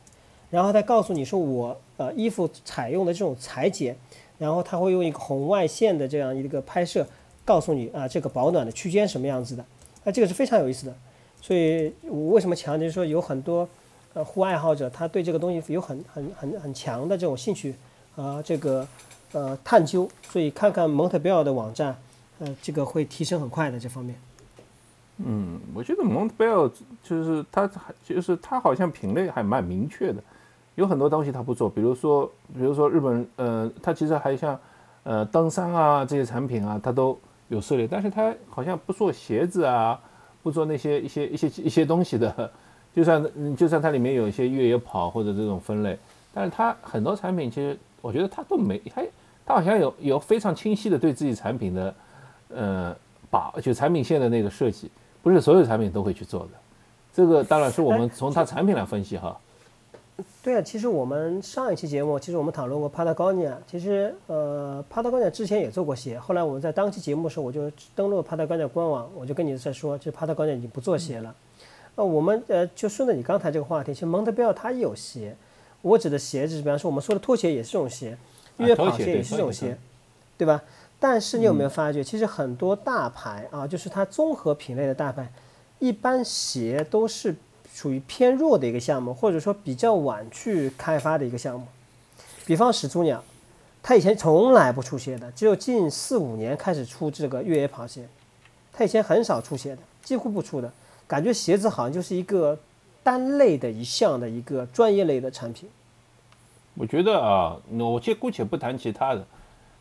[0.49, 3.97] 然后再告诉你说我呃衣服采用的这种裁剪，
[4.37, 7.05] 然后它会用一个红外线的这样一个拍摄。
[7.45, 9.65] 告诉你啊，这个保暖的区间什么样子的，
[10.05, 10.95] 那这个是非常有意思的。
[11.41, 13.67] 所以我为什么强调说有很多
[14.13, 17.75] 呃户外爱好者，他对这个东西有很很很很强的这种兴趣
[18.15, 18.87] 啊，这个
[19.31, 20.09] 呃探究。
[20.29, 21.95] 所以看看蒙特贝尔的网站，
[22.39, 24.15] 呃，这个会提升很快的这方面。
[25.17, 26.69] 嗯，我觉得蒙特贝尔
[27.03, 27.69] 就是它
[28.03, 30.23] 就是它好像品类还蛮明确的，
[30.75, 34.59] 有很多东西它不做，比如说比如说日本呃，它其实还像
[35.03, 37.19] 呃登山啊这些产品啊，它都。
[37.49, 39.99] 有涉猎，但是他好像不做鞋子啊，
[40.41, 42.51] 不做那些一些一些一些东西的，
[42.95, 45.97] 就算就算它里面有一些越野跑或者这种分类，
[46.33, 49.01] 但是它很多产品其实我觉得它都没，它
[49.45, 51.95] 它好像有有非常清晰的对自己产品的，
[52.49, 52.95] 呃，
[53.29, 56.49] 把就产品线的那个设计，不是所有产品都会去做的，
[57.13, 59.37] 这个当然是我们从它产品来分析哈。
[60.43, 63.55] 对啊，其实我们上一期节目，其实我们讨论过 Patagonia。
[63.65, 71.33] 其实，呃，Patagonia 之前也做过鞋，后来我们在当期节目的时候，我就登录 Patagonia 官网，我就跟你在说，其实 Patagonia 已经不做鞋了。
[71.95, 75.35] 呃，我们呃就顺着你刚才这个话题，其实蒙特贝尔它也有鞋。
[75.81, 78.17] 我指的鞋子，比方说我们说的拖鞋也是这种鞋，
[78.57, 79.77] 越野跑鞋也是这种鞋，
[80.37, 80.61] 对吧？
[80.99, 85.31] 但是你有没有发觉，其实很多大牌啊，就是它综合品类的大牌，
[85.79, 87.35] 一般鞋都是。
[87.75, 91.65] 属于偏弱的一个项目，或者说比较晚去开发的一个项目。
[92.45, 93.23] 比方始祖鸟，
[93.81, 98.07] 它以前从来不出鞋的，只有近四五年开始出这个越野跑鞋。
[98.71, 100.71] 它以前很少出鞋的，几乎不出的。
[101.13, 102.57] 感觉鞋子好像就是一个
[103.03, 105.69] 单类的一项的一个专业类的产品。
[106.73, 109.23] 我觉得啊，我先姑且不谈其他的，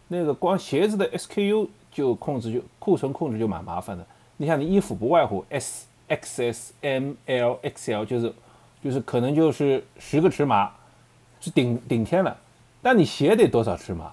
[0.08, 4.06] 那个光鞋子的 SKU 就控制就库存控制就蛮麻烦的。
[4.36, 5.86] 你像你衣服不外乎 S。
[6.08, 8.34] XS、M、L、XL 就是
[8.84, 10.70] 就是可能就是十个尺码
[11.40, 12.36] 是顶顶天了，
[12.82, 14.12] 但你鞋得多少尺码？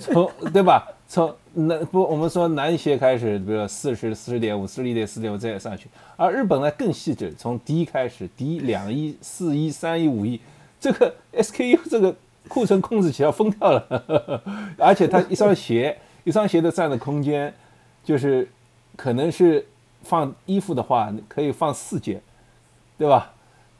[0.00, 0.86] 从对吧？
[1.08, 10.38] 从男不，我们说男鞋开始，比如说四十四十点五、四十一点四点五这样上去，而日本呢更细致，从低开始，低两亿、四亿、三亿、五亿，
[10.78, 12.14] 这个 SKU 这个
[12.46, 14.42] 库存控制起来要疯掉了，
[14.76, 17.50] 而且它一双鞋，一双鞋的占的空间，
[18.04, 18.46] 就是
[18.94, 19.64] 可能是
[20.02, 22.20] 放衣服的话，可以放四件，
[22.98, 23.32] 对吧？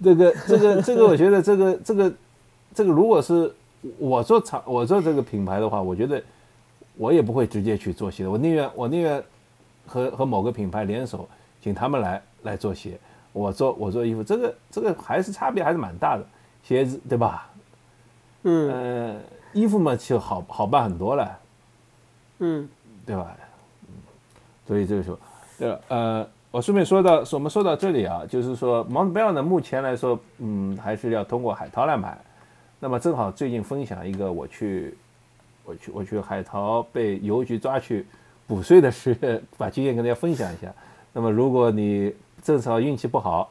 [0.02, 2.10] 这个这个这个，我觉得这个这个
[2.74, 3.54] 这个，如果是
[3.98, 6.22] 我做厂，我做这个品牌的话，我觉得。
[6.96, 9.22] 我也不会直接去做鞋的，我宁愿我宁愿
[9.86, 11.28] 和和某个品牌联手，
[11.60, 12.98] 请他们来来做鞋，
[13.32, 16.24] 我做我做衣服，这个这个还是差别还是蛮大的，
[16.62, 17.50] 鞋子对吧？
[18.44, 19.20] 嗯，
[19.52, 21.38] 衣服嘛就好好办很多了，
[22.38, 22.66] 嗯，
[23.04, 23.36] 对吧？
[23.82, 23.94] 嗯，
[24.66, 25.18] 所以这个时候，
[25.58, 32.18] 对呃，我顺便说到，我们说到这里啊，就是说，Montbell 呢，目前来说，嗯，还是要通过海淘来买，
[32.80, 34.96] 那么正好最近分享一个我去。
[35.66, 38.06] 我去，我去海淘被邮局抓去
[38.46, 40.72] 补税的事， 把经验跟大家分享一下。
[41.12, 43.50] 那么，如果你正好运气不好，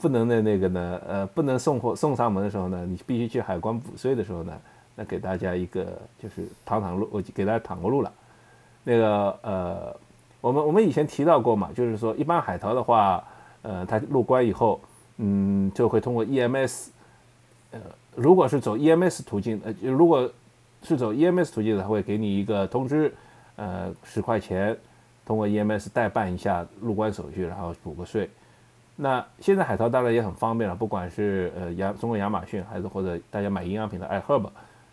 [0.00, 4.52] 不能的那个呢，呃，不能送货送上门的时候呢，你必须去海关补税的时候呢，
[4.94, 5.86] 那给大家一个
[6.22, 8.12] 就是躺躺路，我给大家躺过路了。
[8.84, 9.96] 那个呃，
[10.40, 13.24] 我们我们以前提到过嘛，就是说一般海淘的话，
[13.62, 14.80] 呃，它入关以后，
[15.16, 16.88] 嗯，就会通过 EMS，
[17.72, 17.80] 呃，
[18.14, 20.30] 如果是走 EMS 途径，呃，如果
[20.82, 23.12] 是走 EMS 途径的，他会给你一个通知，
[23.56, 24.76] 呃，十块钱，
[25.26, 28.28] 通过 EMS 代办一下入关手续，然后补个税。
[28.96, 34.48] 那现在海淘当然也很方便了，不管是呃亚中国亚马逊，还是或者大家买营养品的 iHerb，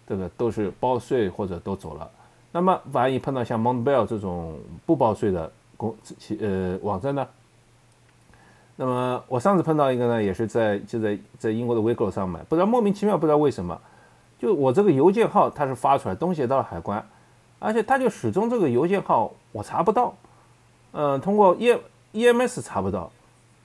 [0.07, 2.09] 这个都是包税或者都走了。
[2.51, 7.27] 那么万一碰到像 Montbell 这种不包税的公企呃网站呢？
[8.75, 13.79] 那么我上次碰到一个呢，也是在就在在英国的 Wego 上买，不知道莫名其妙不知道为什么。
[14.39, 17.03] 就我这个邮件号，它是发出来东西到了海关，
[17.57, 20.15] 而且它就始终这个邮件号我查不到，
[20.91, 21.75] 嗯，通过 E
[22.11, 23.11] E M S 查不到，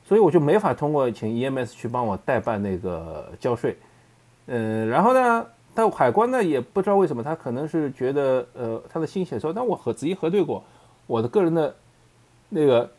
[0.04, 3.76] 所以我就没法通过请 E M S 去帮我代办那个交税，
[4.46, 10.64] 嗯，然后呢，但海关呢也不知道为什么，他可能是觉得呃他的信息说，但我核仔细核对过，
[11.06, 11.74] 我的个人的
[12.48, 12.90] 那个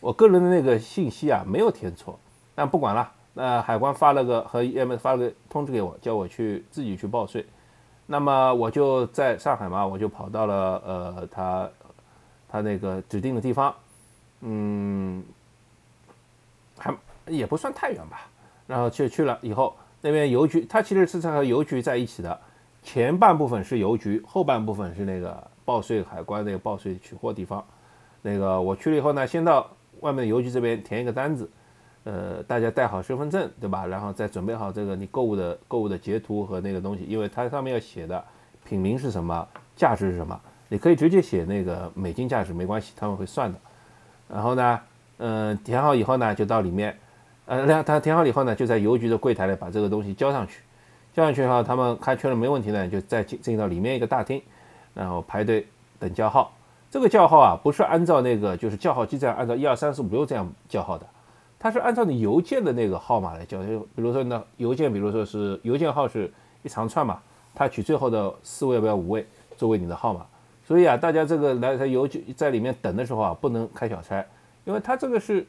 [0.00, 2.18] 我个人的那个信息啊没有填错，
[2.54, 3.10] 但不管了。
[3.36, 7.44] 那海关发了个和 EMS 发了个通知给我，叫我去自己去报税。
[8.06, 11.68] 那么我就在上海嘛，我就跑到了呃他
[12.48, 13.74] 他那个指定的地方，
[14.42, 15.24] 嗯，
[16.78, 16.94] 还
[17.26, 18.28] 也不算太远吧。
[18.68, 22.40] 然后去去了以后，那边邮局，它其实是和邮局在一起的，
[22.82, 27.64] 前半部分是邮局，后半部分是那个报税海关那个报税取货地方。
[28.22, 29.68] 那个我去了以后呢，先到
[30.00, 31.50] 外面邮局这边填一个单子。
[32.04, 33.86] 呃，大家带好身份证，对吧？
[33.86, 38.22] 然后再准备好这个你购物的购物的截图和那个东西，因为它上面要写的
[38.64, 40.38] 品名是什么，价值是什么，
[40.68, 43.58] 你可以直接写那个美金价值，没关系，他们会算的。
[44.28, 44.80] 然后呢，
[45.16, 46.94] 嗯，填好以后呢，就到里面，
[47.46, 50.60] 呃，那他填好以后呢，就在邮局的柜台里把这个东西交上去，
[51.14, 54.42] 交上去以后，他们开确认没问题呢，就再进进到里面一个大厅，
[54.92, 55.66] 然后排队
[55.98, 56.52] 等叫号。
[56.90, 61.06] 这个叫号啊，不是按照那个就是叫号机这样按照一二三四五六这样叫号的。
[61.64, 66.30] 它是按照你邮件的那个号码来叫，就比如说呢，邮件，比如说是邮件号是
[66.62, 67.18] 一长串嘛，
[67.54, 70.26] 它取最后的四位不要五位作为你的号码。
[70.66, 74.22] 所以啊，大家这个来在邮局在里面等的时候啊，不能开小差，
[74.66, 75.46] 因为它这个是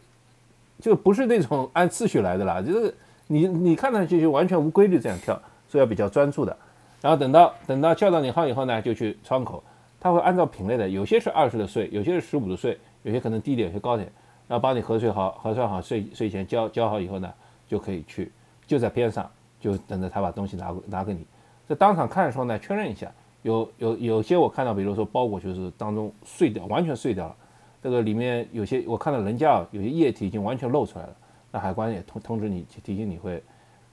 [0.79, 2.95] 就不是那种按次序来的啦，就是
[3.27, 6.55] 你你看上去就完全无规律这样跳，所以要比较专注的。
[7.01, 9.61] 然后等到等到叫到你号以后呢，就去窗口，
[9.99, 14.09] 它会按照品类的，有些是二十的税，有些是十五的税，有些可能低点，有些高点。
[14.47, 17.33] 然后帮你核税好，核算好税税前交交好以后呢，
[17.67, 18.31] 就可以去，
[18.67, 19.27] 就在边上，
[19.59, 21.25] 就等着他把东西拿拿给你。
[21.67, 27.35] 在当场看的时候呢，确认一下，有有有些我看到，比如说包裹就是当中碎掉，完全碎掉了，
[27.81, 31.15] 这个里面有些我看到人家有些液体已经完全露出来了，
[31.51, 33.43] 那海关也通通知你提醒你会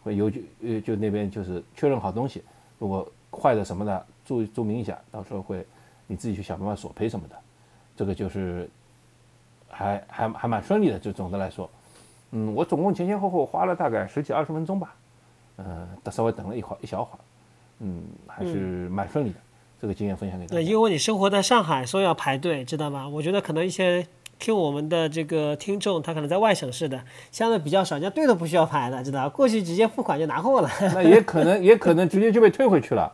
[0.02, 2.42] 会邮局呃就那边就是确认好东西，
[2.78, 5.64] 如果坏的什么的注注明一下，到时候会
[6.06, 7.36] 你自己去想办法索赔什么的，
[7.96, 8.68] 这个就是。
[9.72, 11.68] 还还还蛮顺利的，就总的来说，
[12.30, 14.94] 嗯，我总共前前后后花了大概十几二十分钟吧，
[15.56, 17.18] 呃，稍微等了一会儿一小会儿，
[17.80, 19.36] 嗯，还是蛮顺利的。
[19.80, 20.54] 这个经验分享给大家。
[20.54, 23.08] 对，因为你生活在上海，所以要排队，知道吧？
[23.08, 24.06] 我觉得可能一些
[24.38, 27.02] 听我们的这个听众，他可能在外省市的，
[27.32, 29.28] 相对比较少，人家队都不需要排的，知道？
[29.28, 30.70] 过去直接付款就拿货了。
[30.94, 33.12] 那也可能，也可能直接就被退回去了。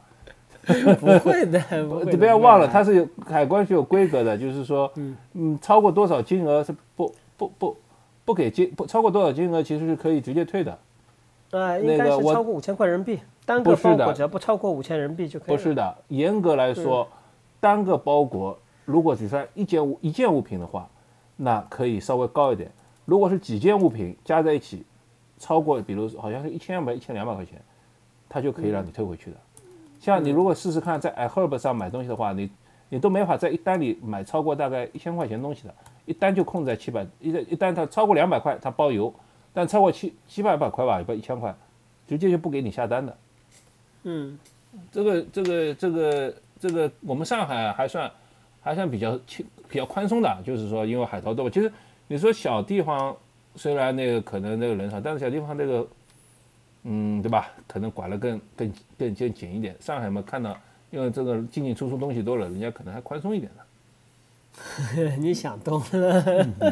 [1.01, 1.63] 不会的，
[2.11, 4.91] 你不要忘了，它是有海关是有规格的，就是说，
[5.33, 7.77] 嗯，超过多少金额是不不不
[8.25, 10.79] 不给金，不超过多少金额其实是可以直接退的。
[11.51, 15.57] 呃，应该那个我是超过五千块人民币，单个包裹只要不超过五千人民币就可以。
[15.57, 17.09] 不是的，严格来说，
[17.59, 20.87] 单个包裹如果只算一件物一件物品的话，
[21.37, 22.71] 那可以稍微高一点。
[23.07, 24.85] 如果是几件物品加在一起，
[25.39, 27.59] 超过比如好像是一千两百、一千两百块钱，
[28.29, 29.37] 它就可以让你退回去的。
[30.01, 32.51] 像你如果试试看在 iHerb 上买东西的话，你
[32.89, 35.75] 你都没法在一单里买超过大概一千块钱东西的，
[36.07, 39.13] 一单就控制在七百，一一单它超过两百块它包邮，
[39.53, 41.55] 但超过七七八百块吧，也不一千块，
[42.07, 43.17] 直接就不给你下单的。
[44.05, 44.39] 嗯，
[44.91, 48.11] 这个这个这个这个，我们上海还算
[48.63, 51.51] 还算比较轻比较宽松的，就是说因为海淘多。
[51.51, 51.71] 其实
[52.07, 53.15] 你说小地方
[53.57, 55.87] 虽然那个可能那个人少，但是小地方那个
[56.91, 59.77] 嗯对吧，可能管得更更更更紧一点。
[59.79, 60.59] 上海嘛看到
[60.91, 63.65] 因为这个进进出出东西多了，人家可能还宽松一点的。
[65.21, 66.23] 你想多了。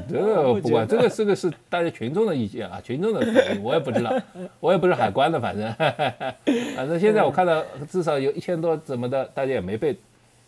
[0.09, 4.13] 这个 不管，这个这个是大家群众的意见啊，群众的反应，我也不知道，
[4.59, 5.73] 我也不是海关的，反正
[6.75, 9.97] 反正现在我看到至少有一千多怎么的，大家也没被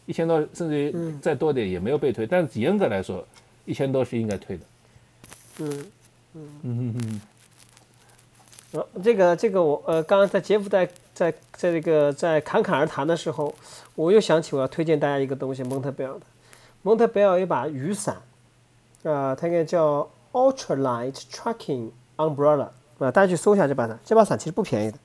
[0.07, 3.25] 一千多，甚至于再多点也没有被退，但是严格来说，
[3.66, 4.62] 一千多是应该退的。
[5.61, 5.87] 嗯
[6.35, 7.21] 嗯，嗯嗯
[8.73, 13.55] 呃，这个这个我呃，刚刚在杰夫在在在这个在侃侃而谈的时候，
[13.95, 16.21] 我又想起我要推荐大家一个东西，蒙特贝尔的。
[16.83, 18.16] 蒙特贝尔有一把雨伞，
[19.05, 24.99] 啊、它应该叫 Ultralight Trekking Umbrella，啊、大家去搜一下这把伞，这把伞其实不便宜的，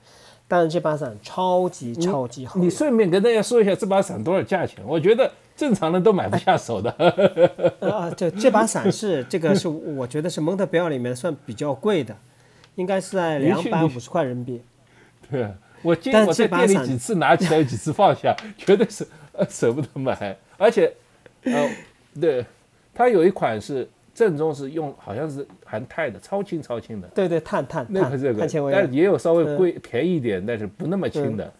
[0.47, 2.65] 但是这把伞超级超级好用。
[2.65, 4.83] 你顺便跟大家说一下这把伞多少价钱？
[4.85, 6.91] 我觉得正常人都买不下手的。
[7.79, 12.15] 啊，这这把伞是这个是我觉得是蒙特贝尔里面算比较贵的，
[12.75, 14.61] 应该是在两百五十块人民币。
[15.29, 15.47] 对，
[15.81, 20.37] 我见但我在店里几次拿起来，有几次放下，绝对是呃舍不得买。
[20.57, 20.93] 而且，
[21.43, 21.69] 呃，
[22.19, 22.45] 对，
[22.93, 31.51] 它有一款是正宗是用好像是含钛的，超轻超轻的，对对，碳碳碳那个这个碳纤，维但是也有稍微贵、便宜一点，但是不那么轻的。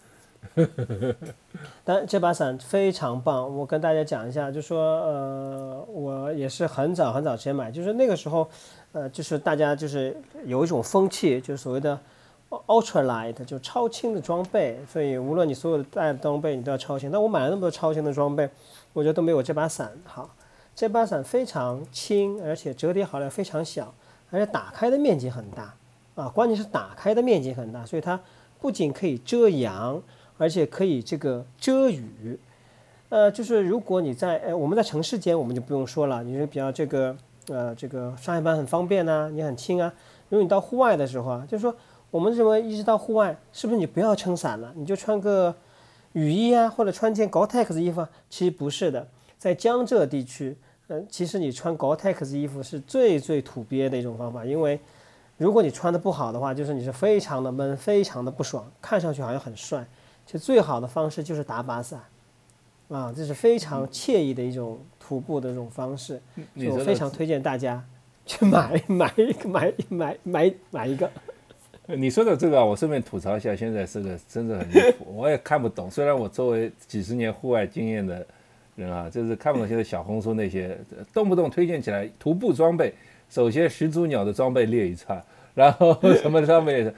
[1.82, 8.48] 但这把伞非常棒，我跟大家讲一下，就说呃，我也是很早很早之前买，就是那个时候，
[8.94, 10.16] 呃，就是大家就是
[10.46, 12.00] 有一种风气，就是所谓的
[12.48, 17.10] ultralight，就超轻的装备，所以无论你所有的带的装备，你都要超轻。
[17.10, 18.48] 但我买了那么多超轻的装备，
[18.94, 20.34] 我觉得都没有这把伞好。
[20.74, 23.92] 这把伞非常轻，而且折叠好了非常小，
[24.30, 25.74] 而且打开的面积很大
[26.14, 28.18] 啊，关键是打开的面积很大，所以它
[28.60, 30.02] 不仅可以遮阳。
[30.36, 32.36] 而且可以这个遮雨，
[33.08, 37.16] 呃，就是如果你在呃我们在城市间，我们就不用说了，你是比较这个
[37.48, 39.92] 呃这个上下班很方便呐、你很轻啊。
[40.28, 41.74] 如果你到户外的时候啊，就是说
[42.10, 45.54] 我们认为一直到户外，是不是你不要撑伞了，你就穿个
[46.12, 48.08] 雨衣啊，或者穿件 Gore-Tex 衣服啊？
[48.30, 49.06] 其实不是的，
[49.38, 50.56] 在江浙地区，
[50.88, 54.80] 呃，其实你穿 Gore-Tex 衣服是最最土鳖的一种方法，因为
[55.36, 59.84] 如果你穿的不好的话，就是你是非常的闷，非常的不爽，看上去好像很帅。
[60.24, 62.00] 其实最好的方式就是打把伞，
[62.88, 66.18] 啊，这是非常惬意的一种徒步的这种方式，
[66.56, 67.84] 所以我非常推荐大家
[68.24, 71.10] 去买 买一个买买买买一个。
[71.86, 75.90] 你说的这个啊，我顺便吐槽一下，现在这个真的很离谱， 我也看不懂。
[75.90, 78.26] 虽然我作为几十年户外经验的
[78.76, 80.78] 人啊，就是看不懂现在小红书那些
[81.12, 82.94] 动不动推荐起来徒步装备，
[83.28, 85.22] 首先始祖鸟的装备列一串，
[85.54, 86.90] 然后 什么装备，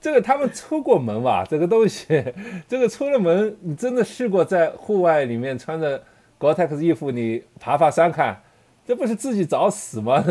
[0.00, 1.44] 这个他们出过门吧？
[1.46, 2.24] 这个东西，
[2.66, 6.02] 这个出了门，你真的试过在户外里面穿着
[6.40, 8.40] g o r t e x 衣服你爬爬山看？
[8.86, 10.24] 这不是自己找死吗？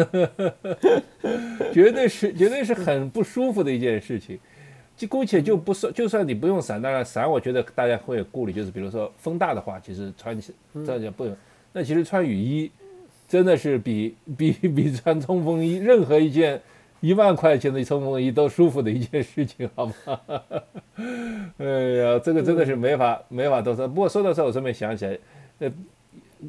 [1.71, 4.37] 绝对是，绝对是很不舒服的一件事情。
[4.97, 10.51] 就姑且就不说，就算你不用伞，当然伞我觉得大家会有顾虑，就是比如说风大的话，其实穿起
[10.85, 11.37] 这样不用，
[11.71, 12.69] 那其实穿雨衣
[13.27, 16.59] 真的是比比比穿冲锋衣任何一件
[16.99, 19.93] 一万块钱的冲锋衣都舒服的一件事情，好吗？
[21.59, 21.65] 哎
[22.01, 23.87] 呀，这个真的是没法没法多说。
[23.87, 25.17] 不过说到这，我顺便想起来，
[25.59, 25.71] 呃，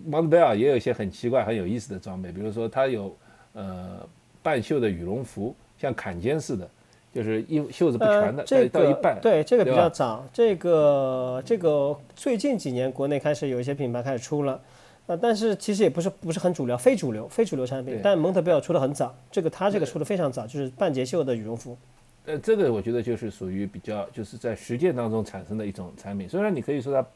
[0.07, 3.17] 蒙特贝尔也有一些很奇怪、很有意思的装备，比如说它有
[3.53, 4.07] 呃
[4.43, 6.69] 半袖的羽绒服，像坎肩似的，
[7.13, 9.19] 就是衣袖子不全的，呃、这个到一半。
[9.21, 14.61] 对这个比较早，这个这个最近几年国内开始有一些品牌开始出了。
[15.07, 17.99] 呃，但是其实也不是不是很主流，非主流非主流产品。
[18.01, 21.77] 但蒙特贝尔出的很早，这个它这个出的非常早，就是半截袖的羽绒服。
[22.27, 26.29] 呃，这个我觉得就是属于比较就是在实践当中产生的一种产品。
[26.29, 27.09] 虽然你可以说它不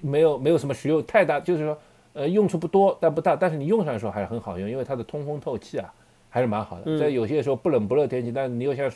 [0.00, 1.78] 没有没有什么实用太大，就是说
[2.12, 5.92] 呃用处不多但不大，但是你用上的时候还是很好用，因为它的通风透气啊
[6.28, 6.82] 还是蛮好的。
[6.86, 8.90] 嗯在有些时候不冷不热天气，但是你又想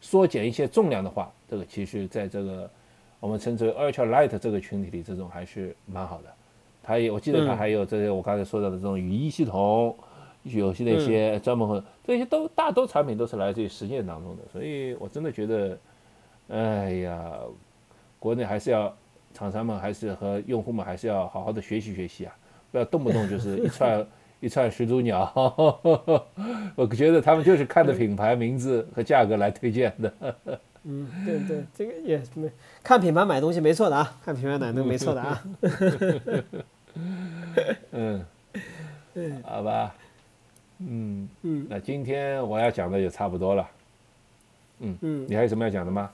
[0.00, 2.70] 缩减一些重量的话，这个其实在这个
[3.20, 6.28] 我们称之为 ultra light 这个群体里，这种还是蛮好的。
[6.82, 9.96] 它也我记得它嗯还有这些我刚才说到的这种雨衣系统。
[10.44, 15.78] 有些那些专门这些都大多产品都是来自于实践当中的，所以我真的觉得，
[16.48, 17.32] 哎呀，
[18.18, 18.96] 国内还是要
[19.34, 22.34] 厂商们还是和用户们还是要好好的学习学习啊，
[22.72, 24.06] 不要动不动就是一串
[24.40, 25.30] 一串始祖鸟，
[26.76, 30.12] 我觉得他们就是看着品牌名字和价格来推荐的。
[30.84, 32.50] 嗯，对对，这个也没
[32.82, 35.42] 看品牌买东西没错的啊，看品牌买东西没错的啊。
[37.92, 38.24] 嗯，
[39.42, 39.94] 好吧。
[40.78, 43.68] 嗯嗯，那今天我要讲的也差不多了。
[44.78, 46.08] 嗯嗯，你还有什么要讲的吗？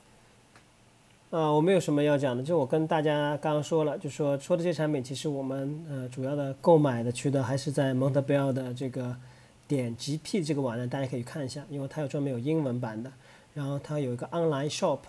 [1.35, 9.17] 啊，我没有什么要讲的，就我跟大家刚刚说了，就说说的这些产品，其实我们呃主要的购买的渠道还是在蒙特贝尔的这个
[9.67, 13.11] 点 GP 这个网站，大家可以看一下，因为它有专门有英文版的，
[13.53, 15.01] 然后它有一个 online shop，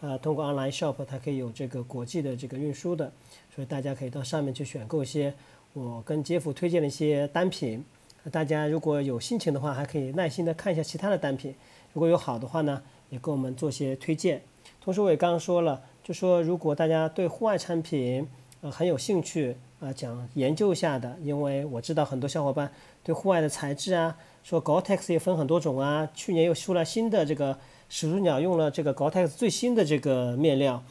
[0.00, 3.12] 呃，通过 online shop 它可以有这个国际的这个运输的，
[3.54, 5.32] 所以大家可以到上面去选购一些
[5.74, 7.84] 我跟杰夫推荐的一些单品。
[8.32, 11.54] 大家如果有心情的话，还可以耐心的看一下其他的单品，
[11.92, 14.42] 如果有好的话呢，也给我们做些推荐。
[14.82, 18.26] 同时我也刚刚说了，就说如果大家对户外产品
[18.60, 22.72] 呃很有兴趣啊，讲研究一下的，因为我知道很多小伙伴
[23.02, 27.58] 对户外的材质啊，说 Gore-Tex 也分很多种啊，去年又出了新的这个
[27.88, 30.82] 始祖鸟用了这个 Gore-Tex 最新的这个面料，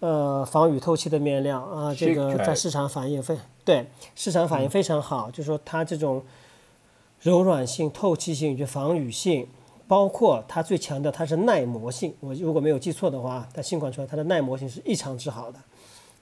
[0.00, 6.22] 呃，防雨透气的面料啊，这个在市场反应非对市场反应非常好，就说它这种。
[7.24, 9.46] 柔软性、透气性以及防雨性，
[9.92, 12.14] 包括它最强调它是耐磨性。
[12.20, 15.58] 我如果没有记错的话，它新款出来它的耐磨性是异常之好的，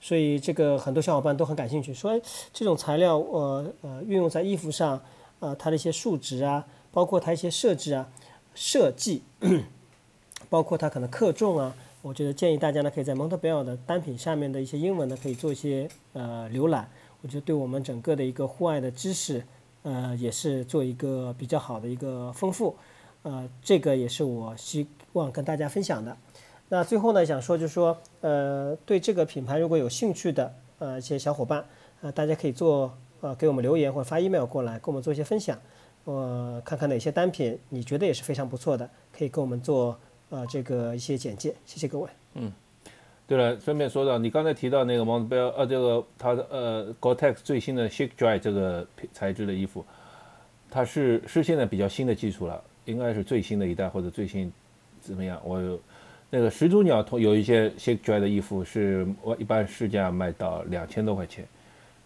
[0.01, 2.21] 所以这个很多小伙伴都很感兴趣，说，
[2.53, 5.01] 这种材料呃呃运用在衣服上，
[5.39, 8.11] 呃它的一些数值啊，包括它一些设置啊、
[8.57, 9.23] 设计，
[10.51, 16.91] 包括它可能克重啊，我觉得建议大家呢可以在蒙特贝尔的单品下面的一些英文呢可以做一些呃浏览，
[17.23, 19.45] 我觉得对我们整个的一个户外的知识。
[19.83, 22.77] 呃，也是做一个比较好的一个丰富，
[23.23, 26.17] 呃，这个也是我希望跟大家分享的。
[26.69, 31.65] 那最后呢，想说就是说，呃，对这个品牌如果有兴趣的呃一些小伙伴，
[32.01, 35.59] 呃，大家可以做呃给我们留言或者发 email 过来，跟我们做一些分享，
[36.05, 39.99] 呃，看看哪些单品你觉得也是非常不错的，可以跟我们做
[40.31, 41.55] 呃这个一些简介。
[41.67, 42.09] 谢谢各位。
[42.35, 42.53] 嗯。
[43.27, 49.85] 对了，顺便说到，你刚才提到那个 Montbell，呃，这个它的呃 Gore-Tex 最新的 Shake Dry 这个材质的衣服，
[50.69, 54.53] 它是是现在比较新的技术了，应该是最新的一代或者最新
[55.01, 55.41] 怎么样？
[55.45, 55.79] 我
[56.31, 61.45] 那个始祖鸟同有一些 Shake Dry 的衣服是我一般市价卖到两千多块钱，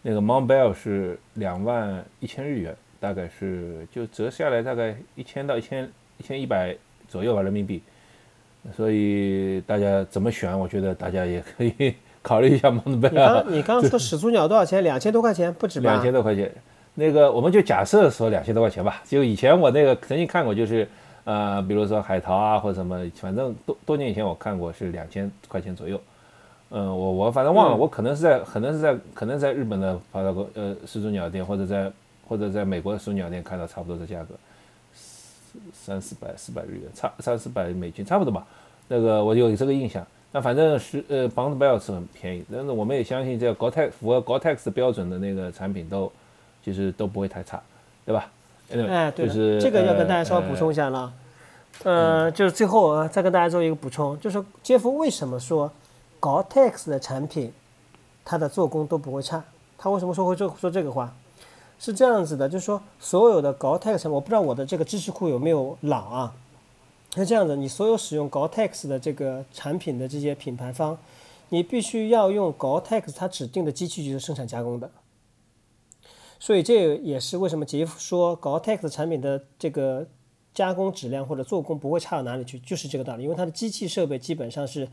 [0.02, 6.74] 那个 Montbell 是两万一千日元，大概是就折下来大概一千到一千一千一百
[7.08, 7.82] 左右吧人民币。
[8.74, 10.58] 所以大家怎么选？
[10.58, 13.10] 我觉得大家也可以 考虑一下 Mon Bell。
[13.10, 14.82] 你刚你刚说始祖鸟多少钱？
[14.82, 15.92] 两千多块钱不止吧？
[15.92, 16.50] 两千多块钱，
[16.94, 19.02] 那个我们就假设说两千多块钱吧。
[19.04, 20.88] 就以前我那个曾经看过，就是
[21.24, 26.00] 呃，比如说海淘啊或者什么，反正多多年以前我看过是两千块钱左右。
[26.70, 31.92] 嗯，我我反正忘了，我可能是在可能是在可能在日本的发到过呃始祖鸟店或者在
[32.26, 34.34] 或者在美国的始祖鸟店看到差不多的价格。
[35.72, 38.44] 三四百四百日元，差三四百美金，差不多吧。
[38.88, 40.04] 那个我有这个印象。
[40.32, 46.10] 那反正是呃，邦德贝尔是很便宜，但是我们也相信这个 Gore-Tex 符合 Gore-Tex 标准的那个产品都
[46.64, 47.62] 其实都不会太差，
[48.06, 48.30] 对吧？
[48.72, 51.12] 哎，对是这个要跟大家稍微补充一下了。
[51.82, 55.70] 呃，就是最后啊，再跟大家做一个补充，就是杰夫为什么说
[56.20, 57.52] Gore-Tex 的产品
[58.24, 59.44] 它的做工都不会差？
[59.76, 61.14] 他为什么说会说说这个话？
[61.78, 66.34] 是这样子的，就是说所有的 Gore-Tex，我不知道我的这个知识库有没有老啊？
[67.14, 70.96] 是这样子，你所有使用 Gore-Tex 的这个产品的这些品牌方，
[71.50, 74.90] 你必须要用 Gore-Tex 它指定的机器去生产加工的。
[76.44, 80.06] 所以这也是为什么杰夫说 Gore-Tex 产品的这个
[80.52, 83.22] 加工质量或者做工不会差到哪里去，就是这个道理。
[83.22, 84.86] 因为它的机器设备基本上是，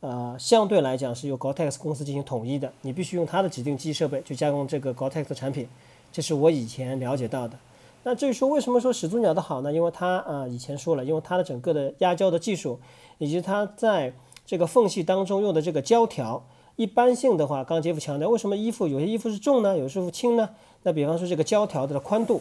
[0.00, 5.68] 呃，相对来讲是由 Gore-Tex 公司进行统一的，你必须用它的指定机器设备去加工这个 Gore-Tex 产品。
[6.10, 7.58] 这是我以前了解到的。
[8.04, 9.70] 那至于说为什么说始祖鸟的好呢？
[9.70, 12.80] 因为它啊，以前说了，因为它的整个的压胶的技术，
[13.18, 14.14] 以及它在
[14.46, 16.46] 这个缝隙当中用的这个胶条，
[16.76, 19.76] 一般性的话，刚杰夫强调，为什么衣服有些衣服是重呢？
[19.76, 20.48] 有些衣服轻呢？
[20.84, 22.40] 那比方说这个胶条的宽度，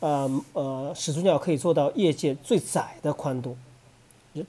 [0.00, 3.56] 呃呃，始祖鸟可以做到业界最窄的宽度，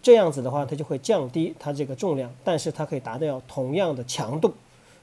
[0.02, 4.52] 这样子的话，它就会降低它这个重量，但是它可以达到同样的强度，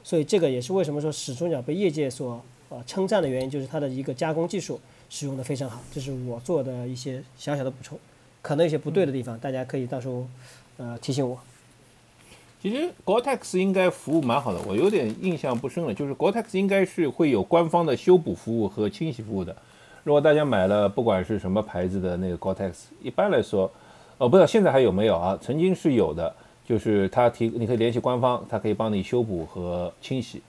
[0.02, 2.42] 所以这个也是为什么说始祖鸟被业界所。
[2.74, 4.80] 呃，称赞的原因就是它的一个加工技术
[5.10, 7.98] 使用的非常好，这是我做的一些小小的补充，
[8.40, 10.26] 可能有些不对的地方，大家可以到时候
[10.78, 11.38] 呃提醒我。
[12.62, 19.52] 其实 Gore-Tex 应该服务蛮好的，我有点印象不深了，就是 Gore-Tex 应该是会有官方的修补服务和清洗服务的。
[20.04, 23.68] 如果大家买了不管是什么牌子的那个 Gore-Tex，一般来说，
[24.16, 25.36] 哦，不知道现在还有没有啊？
[25.42, 26.32] 曾经是有的，
[26.64, 30.40] 就是他提，你可以联系官方，他可以帮你修补和清洗。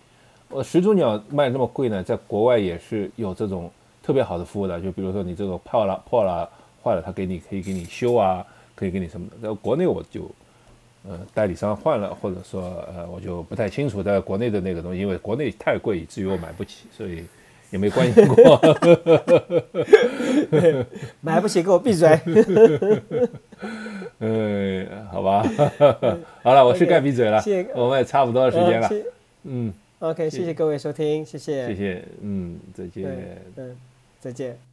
[0.49, 3.71] 呃，始祖鸟卖那么贵呢，在国外也是有这种
[4.03, 6.47] 特别好的服务的，就比如说你这个破了、破了、
[6.83, 8.45] 坏了，他给你可以给你修啊，
[8.75, 9.49] 可以给你什么的。
[9.49, 10.29] 在国内我就。
[11.07, 12.61] 呃，代理商换了，或者说，
[12.95, 17.25] 呃，我就不太清楚在国内的那个东西，因为国内太贵，以至于我买不起，所以
[17.71, 18.59] 也没关心过。
[21.19, 22.17] 买不起，给我闭嘴。
[24.19, 25.43] 嗯，好吧，
[26.41, 27.41] 好了，我是该闭嘴了。
[27.41, 28.89] 谢谢，我们也差不多时间了。
[29.43, 33.75] 嗯，OK，谢谢各位收听，谢谢，谢谢，嗯，再见，嗯，
[34.21, 34.72] 再见。